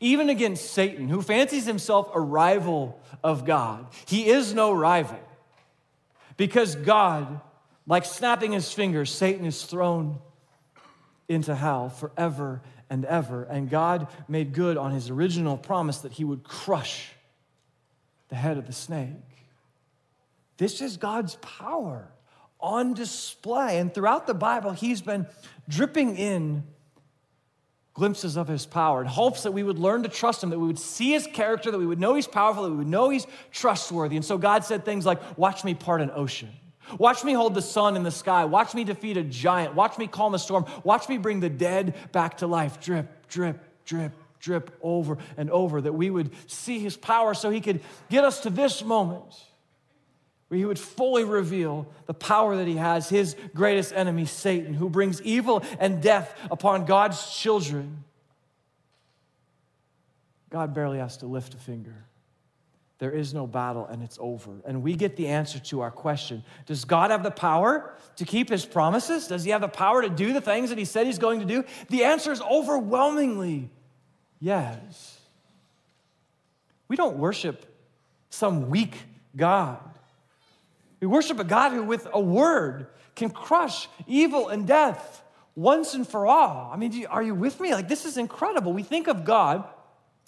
even 0.00 0.28
against 0.28 0.72
Satan, 0.72 1.08
who 1.08 1.22
fancies 1.22 1.66
himself 1.66 2.10
a 2.14 2.20
rival 2.20 3.00
of 3.22 3.44
God. 3.44 3.86
He 4.06 4.28
is 4.28 4.54
no 4.54 4.72
rival 4.72 5.18
because 6.36 6.74
God, 6.74 7.40
like 7.86 8.04
snapping 8.04 8.52
his 8.52 8.72
fingers, 8.72 9.10
Satan 9.10 9.44
is 9.44 9.62
thrown 9.64 10.18
into 11.28 11.54
hell 11.54 11.90
forever 11.90 12.62
and 12.90 13.04
ever. 13.04 13.44
And 13.44 13.68
God 13.68 14.08
made 14.28 14.52
good 14.52 14.76
on 14.76 14.92
his 14.92 15.10
original 15.10 15.56
promise 15.56 15.98
that 15.98 16.12
he 16.12 16.24
would 16.24 16.44
crush 16.44 17.10
the 18.28 18.36
head 18.36 18.58
of 18.58 18.66
the 18.66 18.72
snake. 18.72 19.14
This 20.56 20.80
is 20.80 20.96
God's 20.96 21.36
power 21.36 22.10
on 22.60 22.94
display. 22.94 23.78
And 23.78 23.92
throughout 23.92 24.26
the 24.26 24.34
Bible, 24.34 24.72
he's 24.72 25.00
been 25.00 25.26
dripping 25.68 26.16
in 26.16 26.64
glimpses 27.98 28.36
of 28.36 28.48
his 28.48 28.64
power 28.64 29.02
in 29.02 29.06
hopes 29.06 29.42
that 29.42 29.52
we 29.52 29.62
would 29.62 29.78
learn 29.78 30.04
to 30.04 30.08
trust 30.08 30.42
him, 30.42 30.50
that 30.50 30.58
we 30.58 30.66
would 30.66 30.78
see 30.78 31.10
his 31.10 31.26
character, 31.26 31.70
that 31.70 31.78
we 31.78 31.86
would 31.86 31.98
know 31.98 32.14
he's 32.14 32.28
powerful, 32.28 32.62
that 32.62 32.70
we 32.70 32.76
would 32.76 32.86
know 32.86 33.10
he's 33.10 33.26
trustworthy. 33.50 34.16
And 34.16 34.24
so 34.24 34.38
God 34.38 34.64
said 34.64 34.84
things 34.84 35.04
like, 35.04 35.20
Watch 35.36 35.64
me 35.64 35.74
part 35.74 36.00
an 36.00 36.10
ocean. 36.14 36.50
Watch 36.96 37.22
me 37.22 37.34
hold 37.34 37.54
the 37.54 37.60
sun 37.60 37.96
in 37.96 38.02
the 38.02 38.10
sky. 38.10 38.46
Watch 38.46 38.72
me 38.72 38.84
defeat 38.84 39.18
a 39.18 39.22
giant. 39.22 39.74
Watch 39.74 39.98
me 39.98 40.06
calm 40.06 40.34
a 40.34 40.38
storm. 40.38 40.64
Watch 40.84 41.08
me 41.08 41.18
bring 41.18 41.40
the 41.40 41.50
dead 41.50 41.94
back 42.12 42.38
to 42.38 42.46
life. 42.46 42.80
Drip, 42.80 43.28
drip, 43.28 43.62
drip, 43.84 44.12
drip 44.40 44.70
over 44.80 45.18
and 45.36 45.50
over. 45.50 45.82
That 45.82 45.92
we 45.92 46.08
would 46.08 46.30
see 46.50 46.78
his 46.78 46.96
power 46.96 47.34
so 47.34 47.50
he 47.50 47.60
could 47.60 47.82
get 48.08 48.24
us 48.24 48.40
to 48.40 48.50
this 48.50 48.82
moment 48.82 49.34
where 50.48 50.58
he 50.58 50.64
would 50.64 50.78
fully 50.78 51.24
reveal 51.24 51.86
the 52.06 52.14
power 52.14 52.56
that 52.56 52.66
he 52.66 52.76
has, 52.76 53.08
his 53.08 53.36
greatest 53.54 53.92
enemy, 53.92 54.24
Satan, 54.24 54.74
who 54.74 54.88
brings 54.88 55.20
evil 55.22 55.62
and 55.78 56.02
death 56.02 56.34
upon 56.50 56.86
God's 56.86 57.34
children. 57.36 58.04
God 60.50 60.74
barely 60.74 60.98
has 60.98 61.18
to 61.18 61.26
lift 61.26 61.54
a 61.54 61.58
finger. 61.58 61.94
There 62.98 63.12
is 63.12 63.32
no 63.32 63.46
battle 63.46 63.86
and 63.86 64.02
it's 64.02 64.18
over. 64.20 64.50
And 64.66 64.82
we 64.82 64.96
get 64.96 65.16
the 65.16 65.28
answer 65.28 65.58
to 65.60 65.80
our 65.80 65.90
question 65.90 66.42
Does 66.66 66.84
God 66.84 67.10
have 67.10 67.22
the 67.22 67.30
power 67.30 67.94
to 68.16 68.24
keep 68.24 68.48
his 68.48 68.64
promises? 68.64 69.28
Does 69.28 69.44
he 69.44 69.50
have 69.50 69.60
the 69.60 69.68
power 69.68 70.02
to 70.02 70.08
do 70.08 70.32
the 70.32 70.40
things 70.40 70.70
that 70.70 70.78
he 70.78 70.84
said 70.84 71.06
he's 71.06 71.18
going 71.18 71.40
to 71.40 71.46
do? 71.46 71.64
The 71.90 72.04
answer 72.04 72.32
is 72.32 72.40
overwhelmingly 72.40 73.70
yes. 74.40 75.20
We 76.88 76.96
don't 76.96 77.18
worship 77.18 77.66
some 78.30 78.70
weak 78.70 78.96
God. 79.36 79.78
We 81.00 81.06
worship 81.06 81.38
a 81.38 81.44
God 81.44 81.72
who, 81.72 81.82
with 81.82 82.06
a 82.12 82.20
word, 82.20 82.86
can 83.14 83.30
crush 83.30 83.88
evil 84.06 84.48
and 84.48 84.66
death 84.66 85.22
once 85.54 85.94
and 85.94 86.06
for 86.06 86.26
all. 86.26 86.70
I 86.72 86.76
mean, 86.76 87.06
are 87.06 87.22
you 87.22 87.34
with 87.34 87.60
me? 87.60 87.72
Like, 87.72 87.88
this 87.88 88.04
is 88.04 88.16
incredible. 88.16 88.72
We 88.72 88.82
think 88.82 89.08
of 89.08 89.24
God. 89.24 89.64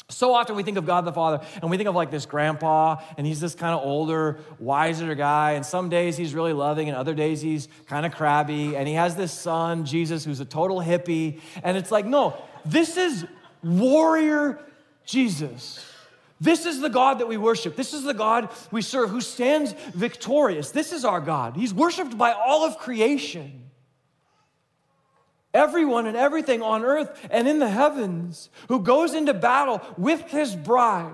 So 0.08 0.34
often 0.34 0.56
we 0.56 0.64
think 0.64 0.76
of 0.76 0.86
God 0.86 1.04
the 1.04 1.12
Father 1.12 1.40
and 1.62 1.70
we 1.70 1.76
think 1.76 1.88
of 1.88 1.94
like 1.94 2.10
this 2.10 2.26
grandpa, 2.26 2.96
and 3.16 3.24
he's 3.24 3.38
this 3.38 3.54
kind 3.54 3.72
of 3.72 3.86
older, 3.86 4.40
wiser 4.58 5.14
guy. 5.14 5.52
And 5.52 5.64
some 5.64 5.88
days 5.88 6.16
he's 6.16 6.34
really 6.34 6.52
loving, 6.52 6.88
and 6.88 6.96
other 6.96 7.14
days 7.14 7.40
he's 7.40 7.68
kind 7.86 8.04
of 8.04 8.12
crabby. 8.12 8.76
And 8.76 8.88
he 8.88 8.94
has 8.94 9.14
this 9.14 9.32
son, 9.32 9.84
Jesus, 9.84 10.24
who's 10.24 10.40
a 10.40 10.44
total 10.44 10.80
hippie. 10.80 11.40
And 11.62 11.76
it's 11.76 11.92
like, 11.92 12.06
no, 12.06 12.36
this 12.64 12.96
is 12.96 13.24
warrior 13.62 14.58
Jesus. 15.04 15.84
This 16.40 16.64
is 16.64 16.80
the 16.80 16.88
God 16.88 17.18
that 17.18 17.28
we 17.28 17.36
worship. 17.36 17.76
This 17.76 17.92
is 17.92 18.02
the 18.02 18.14
God 18.14 18.48
we 18.70 18.80
serve 18.80 19.10
who 19.10 19.20
stands 19.20 19.74
victorious. 19.94 20.70
This 20.70 20.92
is 20.92 21.04
our 21.04 21.20
God. 21.20 21.54
He's 21.54 21.74
worshiped 21.74 22.16
by 22.16 22.32
all 22.32 22.64
of 22.64 22.78
creation. 22.78 23.64
Everyone 25.52 26.06
and 26.06 26.16
everything 26.16 26.62
on 26.62 26.84
earth 26.84 27.28
and 27.30 27.46
in 27.46 27.58
the 27.58 27.68
heavens 27.68 28.48
who 28.68 28.80
goes 28.80 29.14
into 29.14 29.34
battle 29.34 29.82
with 29.98 30.22
his 30.30 30.56
bride 30.56 31.12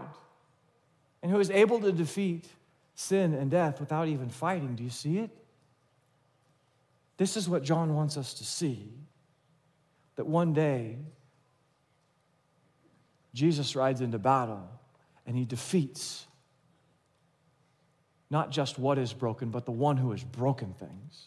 and 1.22 1.32
who 1.32 1.40
is 1.40 1.50
able 1.50 1.80
to 1.80 1.90
defeat 1.90 2.46
sin 2.94 3.34
and 3.34 3.50
death 3.50 3.80
without 3.80 4.06
even 4.06 4.28
fighting. 4.28 4.76
Do 4.76 4.84
you 4.84 4.90
see 4.90 5.18
it? 5.18 5.30
This 7.16 7.36
is 7.36 7.48
what 7.48 7.64
John 7.64 7.94
wants 7.94 8.16
us 8.16 8.34
to 8.34 8.44
see 8.44 8.92
that 10.16 10.26
one 10.26 10.52
day 10.52 10.98
Jesus 13.34 13.74
rides 13.74 14.00
into 14.02 14.18
battle 14.18 14.68
and 15.26 15.36
he 15.36 15.44
defeats 15.44 16.26
not 18.30 18.50
just 18.50 18.78
what 18.78 18.98
is 18.98 19.12
broken, 19.12 19.50
but 19.50 19.66
the 19.66 19.72
one 19.72 19.96
who 19.96 20.10
has 20.10 20.24
broken 20.24 20.72
things. 20.74 21.26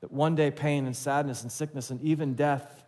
That 0.00 0.12
one 0.12 0.34
day 0.34 0.50
pain 0.50 0.86
and 0.86 0.96
sadness 0.96 1.42
and 1.42 1.50
sickness 1.50 1.90
and 1.90 2.00
even 2.02 2.34
death 2.34 2.84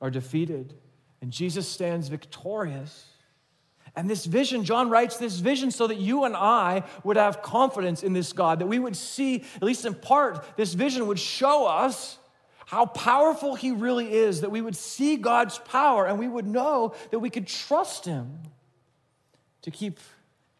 are 0.00 0.10
defeated, 0.10 0.74
and 1.22 1.30
Jesus 1.30 1.66
stands 1.66 2.08
victorious. 2.08 3.06
And 3.94 4.10
this 4.10 4.26
vision, 4.26 4.64
John 4.64 4.90
writes 4.90 5.16
this 5.16 5.38
vision 5.38 5.70
so 5.70 5.86
that 5.86 5.96
you 5.96 6.24
and 6.24 6.36
I 6.36 6.82
would 7.02 7.16
have 7.16 7.40
confidence 7.40 8.02
in 8.02 8.12
this 8.12 8.34
God, 8.34 8.58
that 8.58 8.66
we 8.66 8.78
would 8.78 8.94
see, 8.94 9.44
at 9.54 9.62
least 9.62 9.86
in 9.86 9.94
part, 9.94 10.44
this 10.56 10.74
vision 10.74 11.06
would 11.06 11.18
show 11.18 11.66
us 11.66 12.18
how 12.66 12.84
powerful 12.84 13.54
He 13.54 13.70
really 13.70 14.12
is, 14.12 14.42
that 14.42 14.50
we 14.50 14.60
would 14.60 14.76
see 14.76 15.16
God's 15.16 15.58
power 15.58 16.04
and 16.04 16.18
we 16.18 16.28
would 16.28 16.46
know 16.46 16.94
that 17.10 17.20
we 17.20 17.30
could 17.30 17.46
trust 17.46 18.04
Him 18.04 18.40
to 19.62 19.70
keep 19.70 19.98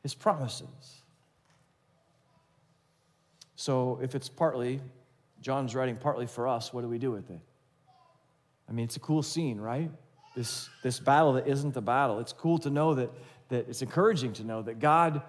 His 0.03 0.14
promises. 0.14 1.03
So, 3.57 3.99
if 4.03 4.14
it's 4.14 4.29
partly, 4.29 4.81
John's 5.40 5.75
writing 5.75 5.97
partly 5.97 6.27
for 6.27 6.47
us, 6.47 6.73
what 6.73 6.83
do 6.83 6.88
we 6.88 6.99
do 6.99 7.11
with 7.11 7.29
it? 7.31 7.40
I 8.69 8.73
mean, 8.73 8.85
it's 8.85 8.97
a 8.97 9.01
cool 9.01 9.23
scene, 9.23 9.61
right? 9.61 9.90
This, 10.37 10.69
this 10.83 11.01
battle 11.01 11.33
that 11.35 11.49
isn't 11.49 11.77
a 11.77 11.81
battle. 11.81 12.21
It's 12.21 12.33
cool 12.33 12.59
to 12.59 12.71
know 12.71 12.95
that, 12.95 13.11
that 13.49 13.69
it's 13.69 13.83
encouraging 13.83 14.35
to 14.35 14.45
know 14.45 14.62
that 14.62 14.79
God 14.79 15.23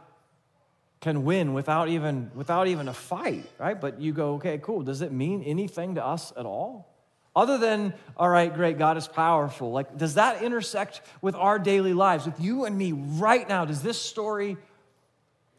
can 1.00 1.24
win 1.24 1.54
without 1.54 1.90
even 1.90 2.32
without 2.34 2.68
even 2.68 2.88
a 2.88 2.94
fight 2.94 3.46
right? 3.60 3.80
But 3.80 4.02
you 4.02 4.14
go 4.14 4.34
okay 4.36 4.58
cool. 4.58 4.82
Does 4.82 5.02
it 5.02 5.12
mean 5.12 5.44
anything 5.44 5.96
to 5.96 6.06
us 6.06 6.34
at 6.36 6.46
all? 6.46 6.94
Other 7.36 7.58
than 7.58 7.94
all 8.16 8.30
right 8.30 8.54
great 8.54 8.78
god 8.78 8.98
is 8.98 9.08
powerful. 9.08 9.72
Like 9.72 9.98
does 9.98 10.16
that 10.16 10.42
intersect 10.42 11.02
with 11.22 11.36
our 11.36 11.60
daily 11.60 11.94
lives 11.94 12.26
with 12.26 12.40
you 12.40 12.66
and 12.66 12.78
me 12.78 12.94
right 12.94 13.48
now? 13.48 13.66
Does 13.66 13.82
this 13.82 14.02
story 14.02 14.58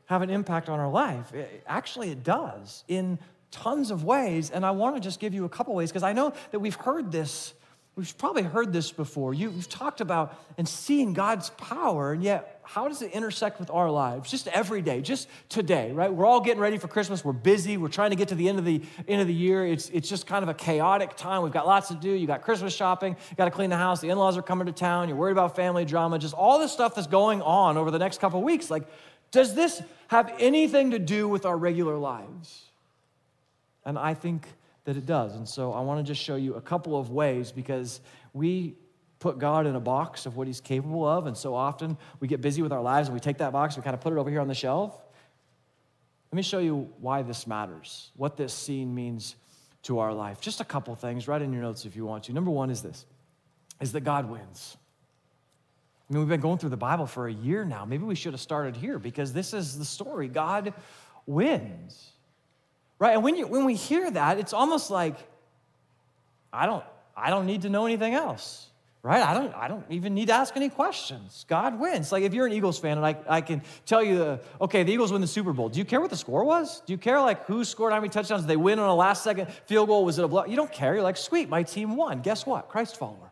have 0.07 0.23
an 0.23 0.31
impact 0.31 0.69
on 0.69 0.81
our 0.81 0.91
life? 0.91 1.33
It, 1.33 1.63
actually 1.67 2.11
it 2.11 2.25
does 2.25 2.85
in 2.89 3.19
tons 3.51 3.91
of 3.91 4.05
ways. 4.05 4.51
And 4.51 4.67
i 4.67 4.73
want 4.73 4.97
to 4.97 5.01
just 5.01 5.21
give 5.21 5.35
you 5.35 5.45
a 5.45 5.49
couple 5.49 5.75
ways 5.75 5.91
because 5.91 6.03
i 6.03 6.13
know 6.13 6.33
that 6.51 6.59
we've 6.59 6.75
heard 6.75 7.13
this 7.13 7.55
we've 7.99 8.17
probably 8.17 8.45
heard 8.45 8.73
this 8.73 8.93
before. 8.93 9.35
You, 9.35 9.51
have 9.51 9.69
talked 9.69 10.01
about 10.01 10.39
and 10.57 10.69
seeing 10.69 11.15
God's 11.15 11.51
power, 11.51 12.13
and 12.13 12.23
yet 12.23 12.61
how 12.63 12.87
does 12.87 13.03
it 13.03 13.11
intersect 13.11 13.59
with 13.59 13.71
our 13.71 13.91
lives? 13.91 14.31
Just 14.31 14.47
every 14.47 14.83
day, 14.83 15.01
just 15.01 15.27
today, 15.49 15.91
right? 15.91 16.13
We're 16.13 16.25
all 16.25 16.41
getting 16.41 16.61
ready 16.61 16.79
for 16.79 16.87
Christmas. 16.87 17.25
We're 17.25 17.33
busy. 17.33 17.77
We're 17.77 17.89
trying 17.89 18.11
to 18.11 18.17
get 18.17 18.29
to 18.29 18.37
the 18.37 18.49
end 18.49 18.61
of 18.61 18.65
the 18.65 18.83
end 19.09 19.21
of 19.21 19.27
the 19.27 19.35
year. 19.35 19.67
It's, 19.67 19.89
it's 19.89 20.09
just 20.09 20.29
kind 20.29 20.45
of 20.45 20.49
a 20.49 20.55
chaotic 20.55 21.17
time. 21.17 21.43
We've 21.43 21.53
got 21.53 21.67
lots 21.67 21.89
to 21.89 21.95
do. 21.95 22.09
You 22.09 22.29
got 22.29 22.43
Christmas 22.43 22.73
shopping, 22.73 23.17
you 23.31 23.37
got 23.37 23.47
to 23.47 23.51
clean 23.51 23.69
the 23.69 23.77
house, 23.77 24.01
the 24.01 24.11
in-laws 24.11 24.39
are 24.39 24.43
coming 24.43 24.67
to 24.67 24.73
town, 24.73 25.09
you're 25.09 25.19
worried 25.19 25.33
about 25.33 25.57
family 25.57 25.85
drama, 25.85 26.21
just 26.21 26.35
all 26.35 26.61
this 26.61 26.71
stuff 26.71 26.95
that's 26.95 27.09
going 27.09 27.43
on 27.43 27.77
over 27.77 27.91
the 27.91 27.99
next 27.99 28.21
couple 28.21 28.41
weeks. 28.43 28.71
Like, 28.71 28.85
does 29.33 29.57
this 29.57 29.83
have 30.07 30.33
anything 30.39 30.93
to 30.93 31.01
do 31.01 31.27
with 31.27 31.45
our 31.45 31.57
regular 31.57 31.99
lives? 31.99 32.63
And 33.85 33.99
I 33.99 34.15
think 34.15 34.47
that 34.89 34.97
it 34.97 35.05
does. 35.05 35.37
And 35.37 35.47
so 35.47 35.75
I 35.75 35.81
want 35.83 36.05
to 36.05 36.11
just 36.11 36.25
show 36.25 36.37
you 36.37 36.55
a 36.55 36.63
couple 36.63 36.99
of 36.99 37.11
ways 37.11 37.53
because 37.53 38.01
we 38.33 38.75
put 39.19 39.39
God 39.39 39.67
in 39.67 39.77
a 39.77 39.81
box 39.81 40.25
of 40.25 40.39
what 40.39 40.47
he's 40.47 40.63
capable 40.63 41.07
of. 41.07 41.27
And 41.27 41.37
so 41.37 41.55
often 41.55 41.99
we 42.21 42.27
get 42.27 42.41
busy 42.41 42.63
with 42.63 42.73
our 42.73 42.81
lives 42.81 43.09
and 43.09 43.15
we 43.15 43.21
take 43.21 43.37
that 43.37 43.53
box, 43.53 43.75
and 43.75 43.83
we 43.83 43.85
kind 43.85 43.93
of 43.93 44.01
put 44.01 44.15
it 44.15 44.19
over 44.19 44.31
here 44.31 44.41
on 44.41 44.49
the 44.49 44.55
shelf. 44.55 44.99
Let 46.33 46.37
me 46.37 46.41
show 46.41 46.59
you 46.59 46.91
why 47.03 47.21
this 47.21 47.47
matters, 47.47 48.13
what 48.17 48.39
this 48.39 48.55
scene 48.55 48.95
means 48.95 49.37
to 49.83 49.99
our 49.99 50.15
life. 50.15 50.41
Just 50.41 50.63
a 50.63 50.65
couple 50.65 50.95
things, 50.95 51.29
write 51.29 51.43
in 51.43 51.53
your 51.53 51.61
notes 51.61 51.85
if 51.85 51.95
you 51.95 52.07
want 52.07 52.25
to. 52.25 52.33
Number 52.33 52.51
one 52.51 52.71
is 52.71 52.81
this, 52.81 53.05
is 53.83 53.93
that 53.93 54.05
God 54.05 54.31
wins. 54.31 54.79
I 56.09 56.15
mean, 56.15 56.21
we've 56.21 56.31
been 56.31 56.41
going 56.41 56.57
through 56.57 56.71
the 56.71 56.79
Bible 56.79 57.07
for 57.07 57.29
a 57.29 57.33
year 57.33 57.63
now. 57.63 57.85
Maybe 57.85 58.05
we 58.05 58.15
should 58.15 58.33
have 58.33 58.41
started 58.41 58.75
here 58.75 58.99
because 58.99 59.35
this 59.35 59.53
is 59.53 59.79
the 59.79 59.85
story. 59.85 60.29
God 60.29 60.73
wins 61.27 62.13
right? 62.99 63.15
And 63.15 63.23
when, 63.23 63.37
you, 63.37 63.47
when 63.47 63.65
we 63.65 63.75
hear 63.75 64.11
that, 64.11 64.39
it's 64.39 64.53
almost 64.53 64.91
like, 64.91 65.17
I 66.53 66.67
don't, 66.67 66.85
I 67.17 67.31
don't 67.31 67.47
need 67.47 67.63
to 67.63 67.69
know 67.69 67.87
anything 67.87 68.15
else, 68.15 68.69
right? 69.03 69.23
I 69.23 69.35
don't, 69.35 69.55
I 69.55 69.69
don't 69.69 69.85
even 69.91 70.15
need 70.15 70.27
to 70.29 70.35
ask 70.35 70.57
any 70.57 70.69
questions. 70.69 71.45
God 71.49 71.79
wins. 71.79 72.11
Like 72.11 72.23
if 72.23 72.33
you're 72.33 72.47
an 72.47 72.53
Eagles 72.53 72.79
fan 72.79 72.97
and 72.97 73.07
I, 73.07 73.17
I 73.29 73.41
can 73.41 73.63
tell 73.87 74.03
you, 74.03 74.19
the, 74.19 74.41
okay, 74.61 74.83
the 74.83 74.93
Eagles 74.93 75.13
win 75.13 75.21
the 75.21 75.27
Super 75.27 75.53
Bowl. 75.53 75.69
Do 75.69 75.79
you 75.79 75.85
care 75.85 76.01
what 76.01 76.11
the 76.11 76.17
score 76.17 76.45
was? 76.45 76.81
Do 76.81 76.93
you 76.93 76.99
care 76.99 77.21
like 77.21 77.45
who 77.47 77.65
scored 77.65 77.93
how 77.93 78.01
many 78.01 78.09
touchdowns? 78.09 78.43
Did 78.43 78.49
they 78.49 78.57
win 78.57 78.79
on 78.79 78.89
a 78.89 78.95
last 78.95 79.23
second 79.23 79.53
field 79.67 79.89
goal? 79.89 80.05
Was 80.05 80.19
it 80.19 80.25
a 80.25 80.29
blow? 80.29 80.45
You 80.47 80.57
don't 80.57 80.73
care. 80.73 80.95
You're 80.95 81.03
like, 81.03 81.17
sweet, 81.17 81.49
my 81.49 81.63
team 81.63 81.97
won. 81.97 82.23
Guess 82.23 82.47
what? 82.47 82.69
Christ 82.69 82.99
follower. 82.99 83.31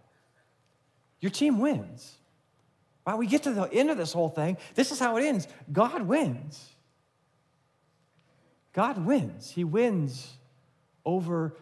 Your 1.20 1.30
team 1.30 1.58
wins. 1.58 2.12
Right? 3.06 3.16
We 3.16 3.26
get 3.26 3.44
to 3.44 3.52
the 3.52 3.72
end 3.72 3.90
of 3.90 3.96
this 3.96 4.12
whole 4.12 4.28
thing. 4.28 4.58
This 4.74 4.90
is 4.90 4.98
how 4.98 5.16
it 5.16 5.24
ends. 5.24 5.48
God 5.72 6.02
wins. 6.02 6.75
God 8.76 9.06
wins. 9.06 9.50
He 9.50 9.64
wins 9.64 10.34
over 11.06 11.54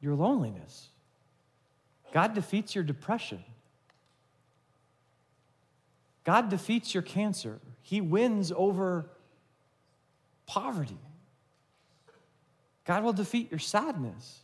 your 0.00 0.16
loneliness. 0.16 0.88
God 2.12 2.34
defeats 2.34 2.74
your 2.74 2.82
depression. 2.82 3.44
God 6.24 6.48
defeats 6.48 6.94
your 6.94 7.04
cancer. 7.04 7.60
He 7.82 8.00
wins 8.00 8.50
over 8.54 9.06
poverty. 10.46 10.98
God 12.86 13.04
will 13.04 13.12
defeat 13.12 13.52
your 13.52 13.60
sadness. 13.60 14.40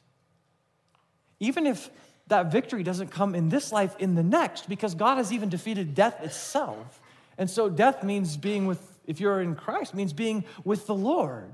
Even 1.40 1.66
if 1.66 1.90
that 2.28 2.52
victory 2.52 2.84
doesn't 2.84 3.08
come 3.08 3.34
in 3.34 3.48
this 3.48 3.72
life, 3.72 3.96
in 3.98 4.14
the 4.14 4.22
next, 4.22 4.68
because 4.68 4.94
God 4.94 5.16
has 5.16 5.32
even 5.32 5.48
defeated 5.48 5.96
death 5.96 6.22
itself. 6.22 7.00
And 7.36 7.50
so 7.50 7.68
death 7.68 8.04
means 8.04 8.36
being 8.36 8.66
with, 8.66 9.00
if 9.04 9.18
you're 9.18 9.40
in 9.40 9.56
Christ, 9.56 9.94
means 9.94 10.12
being 10.12 10.44
with 10.62 10.86
the 10.86 10.94
Lord. 10.94 11.50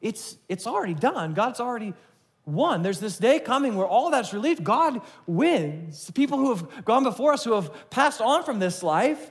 It's, 0.00 0.36
it's 0.48 0.66
already 0.66 0.94
done. 0.94 1.34
God's 1.34 1.60
already 1.60 1.94
won. 2.44 2.82
There's 2.82 3.00
this 3.00 3.18
day 3.18 3.40
coming 3.40 3.76
where 3.76 3.86
all 3.86 4.10
that's 4.10 4.32
relieved. 4.32 4.62
God 4.62 5.00
wins. 5.26 6.06
The 6.06 6.12
people 6.12 6.38
who 6.38 6.54
have 6.54 6.84
gone 6.84 7.02
before 7.02 7.32
us, 7.32 7.44
who 7.44 7.52
have 7.52 7.90
passed 7.90 8.20
on 8.20 8.44
from 8.44 8.58
this 8.58 8.82
life, 8.82 9.30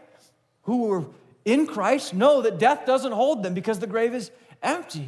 who 0.64 0.88
were 0.88 1.06
in 1.46 1.66
Christ, 1.68 2.14
know 2.14 2.42
that 2.42 2.60
death 2.60 2.86
doesn't 2.86 3.12
hold 3.12 3.44
them 3.44 3.54
because 3.54 3.80
the 3.80 3.88
grave 3.88 4.14
is 4.14 4.32
empty. 4.62 5.08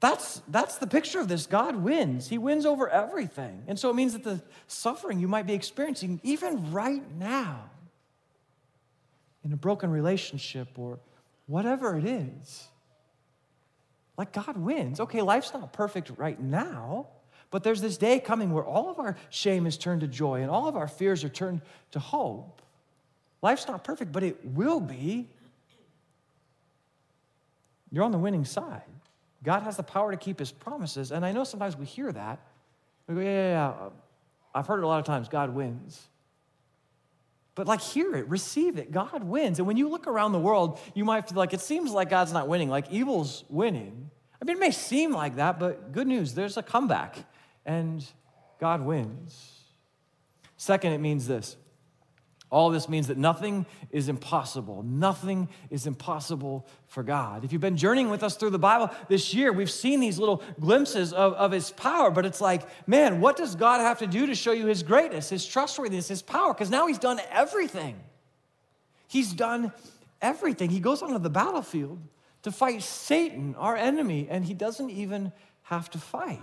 That's, 0.00 0.42
that's 0.48 0.76
the 0.76 0.86
picture 0.86 1.18
of 1.18 1.28
this. 1.28 1.46
God 1.46 1.76
wins. 1.76 2.28
He 2.28 2.38
wins 2.38 2.66
over 2.66 2.88
everything. 2.88 3.64
And 3.66 3.78
so 3.78 3.90
it 3.90 3.94
means 3.94 4.12
that 4.12 4.22
the 4.22 4.40
suffering 4.68 5.18
you 5.18 5.26
might 5.26 5.46
be 5.46 5.54
experiencing, 5.54 6.20
even 6.22 6.70
right 6.70 7.02
now, 7.16 7.70
in 9.44 9.52
a 9.52 9.56
broken 9.56 9.90
relationship 9.90 10.78
or 10.78 11.00
whatever 11.46 11.96
it 11.96 12.04
is, 12.04 12.68
like 14.18 14.32
God 14.32 14.56
wins. 14.56 14.98
Okay, 15.00 15.22
life's 15.22 15.54
not 15.54 15.72
perfect 15.72 16.10
right 16.18 16.38
now, 16.38 17.06
but 17.50 17.62
there's 17.62 17.80
this 17.80 17.96
day 17.96 18.18
coming 18.18 18.52
where 18.52 18.64
all 18.64 18.90
of 18.90 18.98
our 18.98 19.16
shame 19.30 19.66
is 19.66 19.78
turned 19.78 20.02
to 20.02 20.08
joy 20.08 20.42
and 20.42 20.50
all 20.50 20.68
of 20.68 20.76
our 20.76 20.88
fears 20.88 21.22
are 21.24 21.28
turned 21.28 21.62
to 21.92 22.00
hope. 22.00 22.60
Life's 23.40 23.68
not 23.68 23.84
perfect, 23.84 24.10
but 24.10 24.24
it 24.24 24.44
will 24.44 24.80
be. 24.80 25.28
You're 27.92 28.04
on 28.04 28.10
the 28.10 28.18
winning 28.18 28.44
side. 28.44 28.82
God 29.44 29.62
has 29.62 29.76
the 29.76 29.84
power 29.84 30.10
to 30.10 30.16
keep 30.16 30.40
his 30.40 30.50
promises. 30.50 31.12
And 31.12 31.24
I 31.24 31.30
know 31.30 31.44
sometimes 31.44 31.76
we 31.76 31.86
hear 31.86 32.10
that. 32.10 32.40
We 33.06 33.14
go, 33.14 33.20
yeah, 33.20 33.26
yeah, 33.26 33.50
yeah. 33.50 33.88
I've 34.54 34.66
heard 34.66 34.80
it 34.80 34.84
a 34.84 34.88
lot 34.88 34.98
of 34.98 35.06
times 35.06 35.28
God 35.28 35.54
wins. 35.54 36.08
But 37.58 37.66
like, 37.66 37.80
hear 37.80 38.14
it, 38.14 38.28
receive 38.28 38.78
it. 38.78 38.92
God 38.92 39.24
wins. 39.24 39.58
And 39.58 39.66
when 39.66 39.76
you 39.76 39.88
look 39.88 40.06
around 40.06 40.30
the 40.30 40.38
world, 40.38 40.78
you 40.94 41.04
might 41.04 41.28
feel 41.28 41.36
like 41.38 41.52
it 41.52 41.60
seems 41.60 41.90
like 41.90 42.08
God's 42.08 42.32
not 42.32 42.46
winning, 42.46 42.68
like 42.68 42.88
evil's 42.88 43.42
winning. 43.48 44.12
I 44.40 44.44
mean, 44.44 44.58
it 44.58 44.60
may 44.60 44.70
seem 44.70 45.10
like 45.10 45.34
that, 45.36 45.58
but 45.58 45.90
good 45.90 46.06
news, 46.06 46.34
there's 46.34 46.56
a 46.56 46.62
comeback, 46.62 47.18
and 47.66 48.06
God 48.60 48.82
wins. 48.82 49.54
Second, 50.56 50.92
it 50.92 50.98
means 50.98 51.26
this 51.26 51.56
all 52.50 52.70
this 52.70 52.88
means 52.88 53.08
that 53.08 53.18
nothing 53.18 53.66
is 53.90 54.08
impossible. 54.08 54.82
Nothing 54.82 55.48
is 55.70 55.86
impossible 55.86 56.66
for 56.86 57.02
God. 57.02 57.44
If 57.44 57.52
you've 57.52 57.60
been 57.60 57.76
journeying 57.76 58.08
with 58.08 58.22
us 58.22 58.36
through 58.36 58.50
the 58.50 58.58
Bible 58.58 58.90
this 59.08 59.34
year, 59.34 59.52
we've 59.52 59.70
seen 59.70 60.00
these 60.00 60.18
little 60.18 60.42
glimpses 60.58 61.12
of, 61.12 61.34
of 61.34 61.52
His 61.52 61.70
power, 61.70 62.10
but 62.10 62.24
it's 62.24 62.40
like, 62.40 62.62
man, 62.88 63.20
what 63.20 63.36
does 63.36 63.54
God 63.54 63.80
have 63.80 63.98
to 63.98 64.06
do 64.06 64.26
to 64.26 64.34
show 64.34 64.52
you 64.52 64.66
His 64.66 64.82
greatness, 64.82 65.28
His 65.28 65.46
trustworthiness, 65.46 66.08
His 66.08 66.22
power? 66.22 66.54
Because 66.54 66.70
now 66.70 66.86
He's 66.86 66.98
done 66.98 67.20
everything. 67.30 67.96
He's 69.08 69.32
done 69.32 69.72
everything. 70.22 70.70
He 70.70 70.80
goes 70.80 71.02
onto 71.02 71.18
the 71.18 71.30
battlefield 71.30 72.00
to 72.44 72.50
fight 72.50 72.82
Satan, 72.82 73.56
our 73.56 73.76
enemy, 73.76 74.26
and 74.30 74.44
He 74.44 74.54
doesn't 74.54 74.90
even 74.90 75.32
have 75.64 75.90
to 75.90 75.98
fight. 75.98 76.40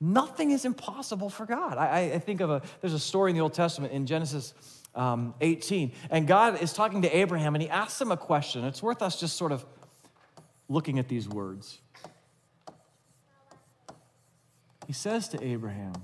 Nothing 0.00 0.52
is 0.52 0.64
impossible 0.64 1.28
for 1.28 1.44
God. 1.44 1.76
I, 1.76 2.12
I, 2.14 2.18
think 2.20 2.40
of 2.40 2.50
a, 2.50 2.62
there's 2.80 2.94
a 2.94 3.00
story 3.00 3.30
in 3.30 3.36
the 3.36 3.42
Old 3.42 3.54
Testament 3.54 3.92
in 3.92 4.06
Genesis 4.06 4.54
um, 4.94 5.34
18, 5.40 5.92
and 6.10 6.26
God 6.26 6.62
is 6.62 6.72
talking 6.72 7.02
to 7.02 7.16
Abraham 7.16 7.54
and 7.54 7.62
he 7.62 7.68
asks 7.68 8.00
him 8.00 8.12
a 8.12 8.16
question. 8.16 8.64
It's 8.64 8.82
worth 8.82 9.02
us 9.02 9.18
just 9.18 9.36
sort 9.36 9.50
of 9.50 9.64
looking 10.68 10.98
at 10.98 11.08
these 11.08 11.28
words. 11.28 11.80
He 14.86 14.92
says 14.92 15.28
to 15.28 15.44
Abraham, 15.44 15.94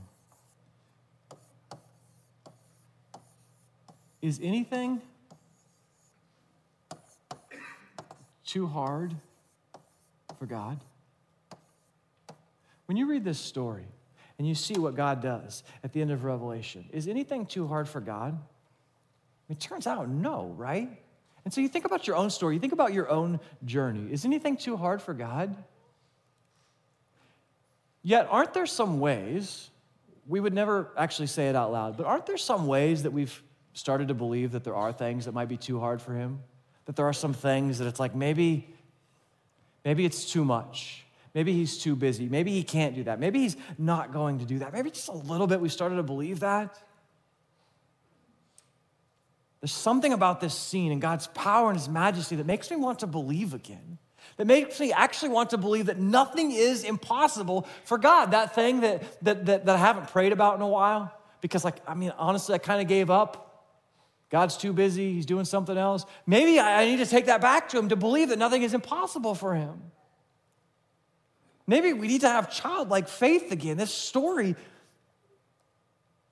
Is 4.20 4.40
anything 4.42 5.02
too 8.46 8.66
hard 8.66 9.14
for 10.38 10.46
God? 10.46 10.80
When 12.86 12.96
you 12.96 13.06
read 13.06 13.24
this 13.24 13.38
story 13.38 13.86
and 14.38 14.46
you 14.46 14.54
see 14.54 14.78
what 14.78 14.94
God 14.94 15.22
does 15.22 15.62
at 15.82 15.92
the 15.92 16.00
end 16.00 16.10
of 16.10 16.24
Revelation, 16.24 16.84
is 16.92 17.08
anything 17.08 17.46
too 17.46 17.66
hard 17.66 17.88
for 17.88 18.00
God? 18.00 18.38
It 19.48 19.60
turns 19.60 19.86
out 19.86 20.08
no, 20.08 20.54
right? 20.56 20.90
And 21.44 21.52
so 21.52 21.60
you 21.60 21.68
think 21.68 21.84
about 21.84 22.06
your 22.06 22.16
own 22.16 22.30
story, 22.30 22.54
you 22.54 22.60
think 22.60 22.72
about 22.72 22.92
your 22.92 23.08
own 23.10 23.40
journey. 23.64 24.10
Is 24.10 24.24
anything 24.24 24.56
too 24.56 24.76
hard 24.76 25.02
for 25.02 25.12
God? 25.12 25.54
Yet, 28.02 28.28
aren't 28.30 28.52
there 28.54 28.66
some 28.66 29.00
ways, 29.00 29.70
we 30.26 30.40
would 30.40 30.54
never 30.54 30.90
actually 30.96 31.26
say 31.26 31.48
it 31.48 31.56
out 31.56 31.72
loud, 31.72 31.96
but 31.96 32.06
aren't 32.06 32.26
there 32.26 32.36
some 32.36 32.66
ways 32.66 33.02
that 33.02 33.12
we've 33.12 33.42
started 33.72 34.08
to 34.08 34.14
believe 34.14 34.52
that 34.52 34.64
there 34.64 34.74
are 34.74 34.92
things 34.92 35.24
that 35.26 35.32
might 35.32 35.48
be 35.48 35.56
too 35.56 35.80
hard 35.80 36.00
for 36.00 36.14
Him? 36.14 36.40
That 36.86 36.96
there 36.96 37.06
are 37.06 37.14
some 37.14 37.32
things 37.32 37.78
that 37.78 37.86
it's 37.86 38.00
like 38.00 38.14
maybe, 38.14 38.68
maybe 39.84 40.04
it's 40.04 40.30
too 40.30 40.44
much. 40.44 41.03
Maybe 41.34 41.52
he's 41.52 41.78
too 41.78 41.96
busy. 41.96 42.28
Maybe 42.28 42.52
he 42.52 42.62
can't 42.62 42.94
do 42.94 43.04
that. 43.04 43.18
Maybe 43.18 43.40
he's 43.40 43.56
not 43.76 44.12
going 44.12 44.38
to 44.38 44.44
do 44.44 44.60
that. 44.60 44.72
Maybe 44.72 44.90
just 44.90 45.08
a 45.08 45.12
little 45.12 45.48
bit 45.48 45.60
we 45.60 45.68
started 45.68 45.96
to 45.96 46.04
believe 46.04 46.40
that. 46.40 46.80
There's 49.60 49.72
something 49.72 50.12
about 50.12 50.40
this 50.40 50.54
scene 50.54 50.92
and 50.92 51.00
God's 51.00 51.26
power 51.28 51.70
and 51.70 51.78
his 51.78 51.88
majesty 51.88 52.36
that 52.36 52.46
makes 52.46 52.70
me 52.70 52.76
want 52.76 53.00
to 53.00 53.06
believe 53.06 53.52
again. 53.54 53.98
That 54.36 54.46
makes 54.46 54.78
me 54.78 54.92
actually 54.92 55.30
want 55.30 55.50
to 55.50 55.58
believe 55.58 55.86
that 55.86 55.98
nothing 55.98 56.52
is 56.52 56.84
impossible 56.84 57.66
for 57.84 57.98
God. 57.98 58.32
That 58.32 58.54
thing 58.54 58.80
that, 58.80 59.02
that, 59.24 59.46
that, 59.46 59.66
that 59.66 59.74
I 59.74 59.78
haven't 59.78 60.08
prayed 60.08 60.32
about 60.32 60.56
in 60.56 60.62
a 60.62 60.68
while. 60.68 61.12
Because, 61.40 61.64
like, 61.64 61.76
I 61.86 61.94
mean, 61.94 62.12
honestly, 62.16 62.54
I 62.54 62.58
kind 62.58 62.80
of 62.80 62.88
gave 62.88 63.10
up. 63.10 63.72
God's 64.30 64.56
too 64.56 64.72
busy. 64.72 65.12
He's 65.14 65.26
doing 65.26 65.44
something 65.44 65.76
else. 65.76 66.04
Maybe 66.26 66.58
I 66.60 66.84
need 66.86 66.98
to 66.98 67.06
take 67.06 67.26
that 67.26 67.40
back 67.40 67.68
to 67.70 67.78
him 67.78 67.88
to 67.88 67.96
believe 67.96 68.30
that 68.30 68.38
nothing 68.38 68.62
is 68.62 68.74
impossible 68.74 69.34
for 69.34 69.54
him. 69.54 69.80
Maybe 71.66 71.92
we 71.92 72.08
need 72.08 72.20
to 72.22 72.28
have 72.28 72.50
childlike 72.50 73.08
faith 73.08 73.50
again. 73.50 73.76
This 73.76 73.92
story 73.92 74.54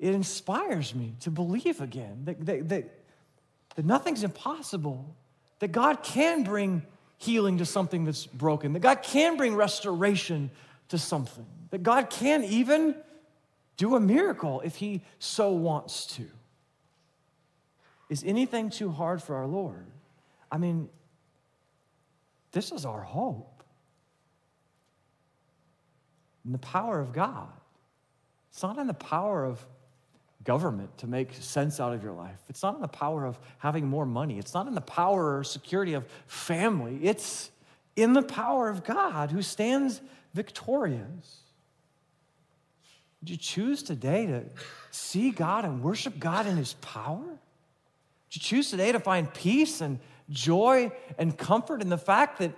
it 0.02 0.16
inspires 0.16 0.96
me 0.96 1.14
to 1.20 1.30
believe 1.30 1.80
again 1.80 2.22
that, 2.24 2.44
that, 2.44 2.68
that, 2.70 2.84
that 3.76 3.84
nothing's 3.84 4.24
impossible, 4.24 5.14
that 5.60 5.70
God 5.70 6.02
can 6.02 6.42
bring 6.42 6.82
healing 7.18 7.58
to 7.58 7.64
something 7.64 8.04
that's 8.04 8.26
broken, 8.26 8.72
that 8.72 8.80
God 8.80 9.02
can 9.04 9.36
bring 9.36 9.54
restoration 9.54 10.50
to 10.88 10.98
something, 10.98 11.46
that 11.70 11.84
God 11.84 12.10
can 12.10 12.42
even 12.42 12.96
do 13.76 13.94
a 13.94 14.00
miracle 14.00 14.60
if 14.62 14.74
He 14.74 15.02
so 15.20 15.52
wants 15.52 16.06
to. 16.16 16.28
Is 18.10 18.24
anything 18.26 18.70
too 18.70 18.90
hard 18.90 19.22
for 19.22 19.36
our 19.36 19.46
Lord? 19.46 19.86
I 20.50 20.58
mean, 20.58 20.88
this 22.50 22.72
is 22.72 22.84
our 22.84 23.02
hope. 23.02 23.51
In 26.44 26.52
the 26.52 26.58
power 26.58 27.00
of 27.00 27.12
God. 27.12 27.48
It's 28.50 28.62
not 28.62 28.78
in 28.78 28.86
the 28.86 28.94
power 28.94 29.44
of 29.44 29.64
government 30.44 30.98
to 30.98 31.06
make 31.06 31.32
sense 31.34 31.80
out 31.80 31.92
of 31.92 32.02
your 32.02 32.12
life. 32.12 32.38
It's 32.48 32.62
not 32.62 32.74
in 32.74 32.80
the 32.80 32.88
power 32.88 33.24
of 33.24 33.38
having 33.58 33.86
more 33.86 34.06
money. 34.06 34.38
It's 34.38 34.54
not 34.54 34.66
in 34.66 34.74
the 34.74 34.80
power 34.80 35.38
or 35.38 35.44
security 35.44 35.94
of 35.94 36.06
family. 36.26 36.98
It's 37.02 37.50
in 37.96 38.12
the 38.12 38.22
power 38.22 38.68
of 38.68 38.84
God 38.84 39.30
who 39.30 39.42
stands 39.42 40.00
victorious. 40.34 41.42
Would 43.20 43.30
you 43.30 43.36
choose 43.36 43.82
today 43.82 44.26
to 44.26 44.44
see 44.90 45.30
God 45.30 45.64
and 45.64 45.82
worship 45.82 46.18
God 46.18 46.46
in 46.46 46.56
His 46.56 46.74
power? 46.74 47.18
Would 47.18 48.36
you 48.36 48.40
choose 48.40 48.70
today 48.70 48.90
to 48.92 48.98
find 48.98 49.32
peace 49.32 49.80
and 49.80 50.00
joy 50.28 50.90
and 51.18 51.36
comfort 51.36 51.82
in 51.82 51.88
the 51.88 51.98
fact 51.98 52.40
that 52.40 52.52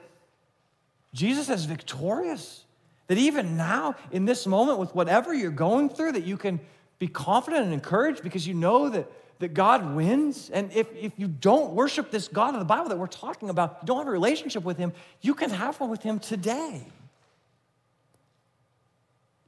Jesus 1.13 1.51
is 1.51 1.67
victorious? 1.67 2.64
That 3.07 3.19
even 3.19 3.57
now, 3.57 3.97
in 4.11 4.25
this 4.25 4.47
moment, 4.47 4.79
with 4.79 4.95
whatever 4.95 5.35
you're 5.35 5.51
going 5.51 5.89
through, 5.89 6.13
that 6.13 6.25
you 6.25 6.37
can 6.37 6.61
be 6.99 7.07
confident 7.07 7.65
and 7.65 7.75
encouraged 7.75 8.23
because 8.23 8.47
you 8.47 8.55
know 8.55 8.89
that, 8.89 9.11
that 9.41 9.53
God 9.53 9.95
wins. 9.95 10.49
And 10.51 10.73
if, 10.73 10.87
if 10.95 11.13
you 11.19 11.29
don't 11.29 11.75
worship 11.75 12.11
this 12.11 12.29
God 12.29 12.55
of 12.55 12.61
the 12.61 12.67
Bible 12.67 12.89
that 12.89 12.99
we're 12.99 13.07
talking 13.07 13.51
about, 13.51 13.79
you 13.83 13.87
don't 13.87 13.99
have 13.99 14.07
a 14.07 14.11
relationship 14.11 14.65
with 14.65 14.79
Him, 14.79 14.93
you 15.21 15.35
can 15.35 15.51
have 15.51 15.79
one 15.81 15.91
with 15.91 16.03
Him 16.03 16.19
today. 16.19 16.87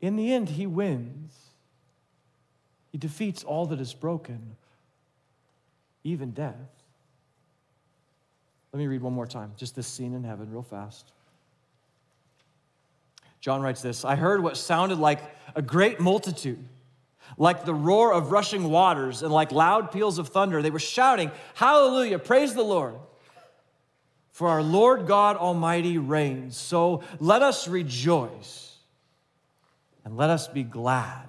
In 0.00 0.16
the 0.16 0.32
end, 0.32 0.50
He 0.50 0.66
wins. 0.66 1.32
He 2.92 2.98
defeats 2.98 3.42
all 3.42 3.66
that 3.66 3.80
is 3.80 3.94
broken, 3.94 4.56
even 6.04 6.30
death. 6.30 6.54
Let 8.72 8.78
me 8.78 8.86
read 8.86 9.02
one 9.02 9.12
more 9.14 9.26
time, 9.26 9.52
just 9.56 9.74
this 9.74 9.86
scene 9.86 10.14
in 10.14 10.24
heaven, 10.24 10.50
real 10.50 10.62
fast. 10.62 11.12
John 13.40 13.62
writes 13.62 13.82
this 13.82 14.04
I 14.04 14.16
heard 14.16 14.42
what 14.42 14.56
sounded 14.56 14.98
like 14.98 15.20
a 15.54 15.62
great 15.62 16.00
multitude 16.00 16.64
like 17.36 17.64
the 17.64 17.74
roar 17.74 18.12
of 18.12 18.30
rushing 18.32 18.70
waters 18.70 19.22
and 19.22 19.32
like 19.32 19.52
loud 19.52 19.92
peals 19.92 20.18
of 20.18 20.28
thunder. 20.28 20.62
They 20.62 20.70
were 20.70 20.78
shouting, 20.78 21.30
Hallelujah, 21.54 22.18
praise 22.18 22.54
the 22.54 22.62
Lord. 22.62 22.94
For 24.30 24.48
our 24.48 24.62
Lord 24.62 25.06
God 25.06 25.36
Almighty 25.36 25.98
reigns. 25.98 26.56
So 26.56 27.02
let 27.20 27.42
us 27.42 27.68
rejoice 27.68 28.76
and 30.04 30.16
let 30.16 30.30
us 30.30 30.46
be 30.46 30.62
glad 30.62 31.26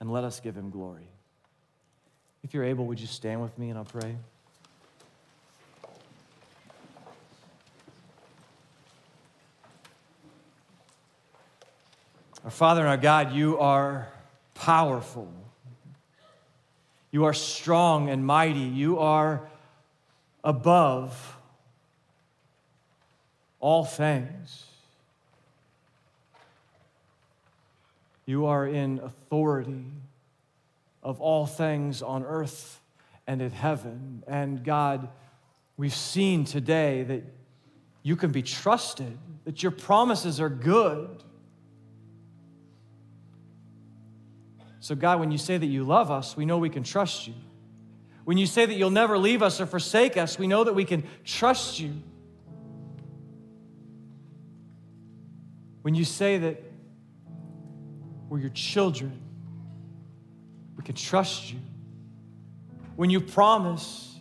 and 0.00 0.12
let 0.12 0.24
us 0.24 0.40
give 0.40 0.56
him 0.56 0.70
glory. 0.70 1.08
If 2.42 2.54
you're 2.54 2.64
able, 2.64 2.86
would 2.86 3.00
you 3.00 3.06
stand 3.06 3.42
with 3.42 3.58
me 3.58 3.70
and 3.70 3.78
I'll 3.78 3.84
pray? 3.84 4.16
Our 12.44 12.50
Father 12.50 12.82
and 12.82 12.88
our 12.88 12.96
God, 12.96 13.32
you 13.32 13.58
are 13.58 14.08
powerful. 14.54 15.32
You 17.10 17.24
are 17.24 17.34
strong 17.34 18.08
and 18.08 18.24
mighty. 18.24 18.60
You 18.60 18.98
are 18.98 19.48
above 20.44 21.36
all 23.60 23.84
things. 23.84 24.64
You 28.24 28.46
are 28.46 28.66
in 28.66 29.00
authority 29.00 29.86
of 31.02 31.20
all 31.20 31.46
things 31.46 32.02
on 32.02 32.24
earth 32.24 32.80
and 33.26 33.42
in 33.42 33.50
heaven. 33.50 34.22
And 34.28 34.62
God, 34.62 35.08
we've 35.76 35.94
seen 35.94 36.44
today 36.44 37.02
that 37.04 37.24
you 38.02 38.16
can 38.16 38.30
be 38.30 38.42
trusted, 38.42 39.18
that 39.44 39.62
your 39.62 39.72
promises 39.72 40.40
are 40.40 40.50
good 40.50 41.24
So, 44.88 44.94
God, 44.94 45.20
when 45.20 45.30
you 45.30 45.36
say 45.36 45.58
that 45.58 45.66
you 45.66 45.84
love 45.84 46.10
us, 46.10 46.34
we 46.34 46.46
know 46.46 46.56
we 46.56 46.70
can 46.70 46.82
trust 46.82 47.26
you. 47.26 47.34
When 48.24 48.38
you 48.38 48.46
say 48.46 48.64
that 48.64 48.72
you'll 48.72 48.88
never 48.88 49.18
leave 49.18 49.42
us 49.42 49.60
or 49.60 49.66
forsake 49.66 50.16
us, 50.16 50.38
we 50.38 50.46
know 50.46 50.64
that 50.64 50.74
we 50.74 50.86
can 50.86 51.04
trust 51.26 51.78
you. 51.78 51.92
When 55.82 55.94
you 55.94 56.06
say 56.06 56.38
that 56.38 56.62
we're 58.30 58.38
your 58.38 58.48
children, 58.48 59.20
we 60.74 60.82
can 60.84 60.94
trust 60.94 61.52
you. 61.52 61.58
When 62.96 63.10
you 63.10 63.20
promise 63.20 64.16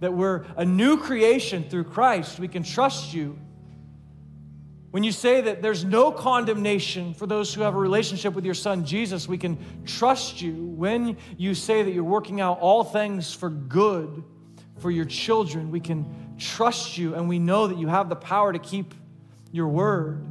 that 0.00 0.12
we're 0.12 0.46
a 0.56 0.64
new 0.64 0.96
creation 0.96 1.62
through 1.70 1.84
Christ, 1.84 2.40
we 2.40 2.48
can 2.48 2.64
trust 2.64 3.14
you. 3.14 3.38
When 4.90 5.02
you 5.02 5.12
say 5.12 5.42
that 5.42 5.60
there's 5.60 5.84
no 5.84 6.10
condemnation 6.10 7.12
for 7.12 7.26
those 7.26 7.52
who 7.52 7.60
have 7.60 7.74
a 7.74 7.78
relationship 7.78 8.32
with 8.34 8.44
your 8.44 8.54
son 8.54 8.86
Jesus, 8.86 9.28
we 9.28 9.36
can 9.36 9.58
trust 9.84 10.40
you. 10.40 10.54
When 10.54 11.18
you 11.36 11.54
say 11.54 11.82
that 11.82 11.90
you're 11.90 12.04
working 12.04 12.40
out 12.40 12.60
all 12.60 12.84
things 12.84 13.34
for 13.34 13.50
good 13.50 14.24
for 14.78 14.90
your 14.90 15.04
children, 15.04 15.70
we 15.70 15.80
can 15.80 16.34
trust 16.38 16.96
you 16.96 17.14
and 17.14 17.28
we 17.28 17.38
know 17.38 17.66
that 17.66 17.76
you 17.76 17.86
have 17.88 18.08
the 18.08 18.16
power 18.16 18.52
to 18.52 18.58
keep 18.58 18.94
your 19.52 19.68
word. 19.68 20.24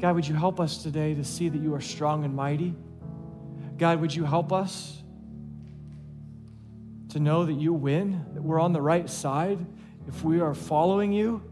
God, 0.00 0.14
would 0.16 0.26
you 0.26 0.34
help 0.34 0.58
us 0.58 0.82
today 0.82 1.14
to 1.14 1.24
see 1.24 1.48
that 1.48 1.60
you 1.60 1.74
are 1.74 1.80
strong 1.80 2.24
and 2.24 2.34
mighty? 2.34 2.74
God, 3.78 4.00
would 4.00 4.14
you 4.14 4.24
help 4.24 4.52
us 4.52 5.02
to 7.10 7.20
know 7.20 7.44
that 7.44 7.54
you 7.54 7.72
win, 7.72 8.24
that 8.34 8.42
we're 8.42 8.60
on 8.60 8.72
the 8.72 8.82
right 8.82 9.08
side? 9.08 9.64
If 10.08 10.22
we 10.22 10.40
are 10.40 10.54
following 10.54 11.12
you, 11.12 11.42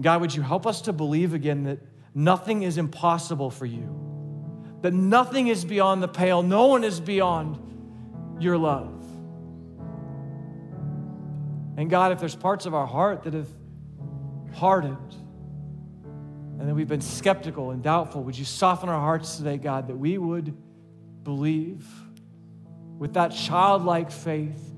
God, 0.00 0.20
would 0.20 0.34
you 0.34 0.42
help 0.42 0.66
us 0.66 0.82
to 0.82 0.92
believe 0.92 1.32
again 1.32 1.64
that 1.64 1.78
nothing 2.14 2.62
is 2.62 2.76
impossible 2.76 3.50
for 3.50 3.64
you, 3.64 3.88
that 4.82 4.92
nothing 4.92 5.48
is 5.48 5.64
beyond 5.64 6.02
the 6.02 6.08
pale, 6.08 6.42
no 6.42 6.66
one 6.66 6.84
is 6.84 7.00
beyond 7.00 7.58
your 8.38 8.58
love. 8.58 8.92
And 11.78 11.88
God, 11.88 12.12
if 12.12 12.20
there's 12.20 12.34
parts 12.34 12.66
of 12.66 12.74
our 12.74 12.86
heart 12.86 13.24
that 13.24 13.34
have 13.34 13.48
hardened 14.54 15.14
and 16.58 16.68
that 16.68 16.74
we've 16.74 16.88
been 16.88 17.02
skeptical 17.02 17.70
and 17.70 17.82
doubtful, 17.82 18.22
would 18.22 18.36
you 18.36 18.44
soften 18.44 18.88
our 18.88 19.00
hearts 19.00 19.36
today, 19.36 19.58
God, 19.58 19.88
that 19.88 19.96
we 19.96 20.16
would 20.18 20.54
believe 21.22 21.86
with 22.98 23.14
that 23.14 23.28
childlike 23.28 24.10
faith 24.10 24.75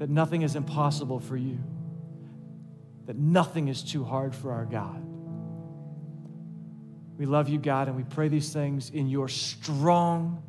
that 0.00 0.08
nothing 0.08 0.40
is 0.40 0.56
impossible 0.56 1.20
for 1.20 1.36
you, 1.36 1.58
that 3.04 3.16
nothing 3.16 3.68
is 3.68 3.82
too 3.82 4.02
hard 4.02 4.34
for 4.34 4.50
our 4.50 4.64
God. 4.64 5.04
We 7.18 7.26
love 7.26 7.50
you, 7.50 7.58
God, 7.58 7.88
and 7.88 7.98
we 7.98 8.04
pray 8.04 8.28
these 8.28 8.50
things 8.50 8.88
in 8.88 9.08
your 9.08 9.28
strong 9.28 10.42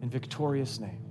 and 0.00 0.10
victorious 0.10 0.80
name. 0.80 1.04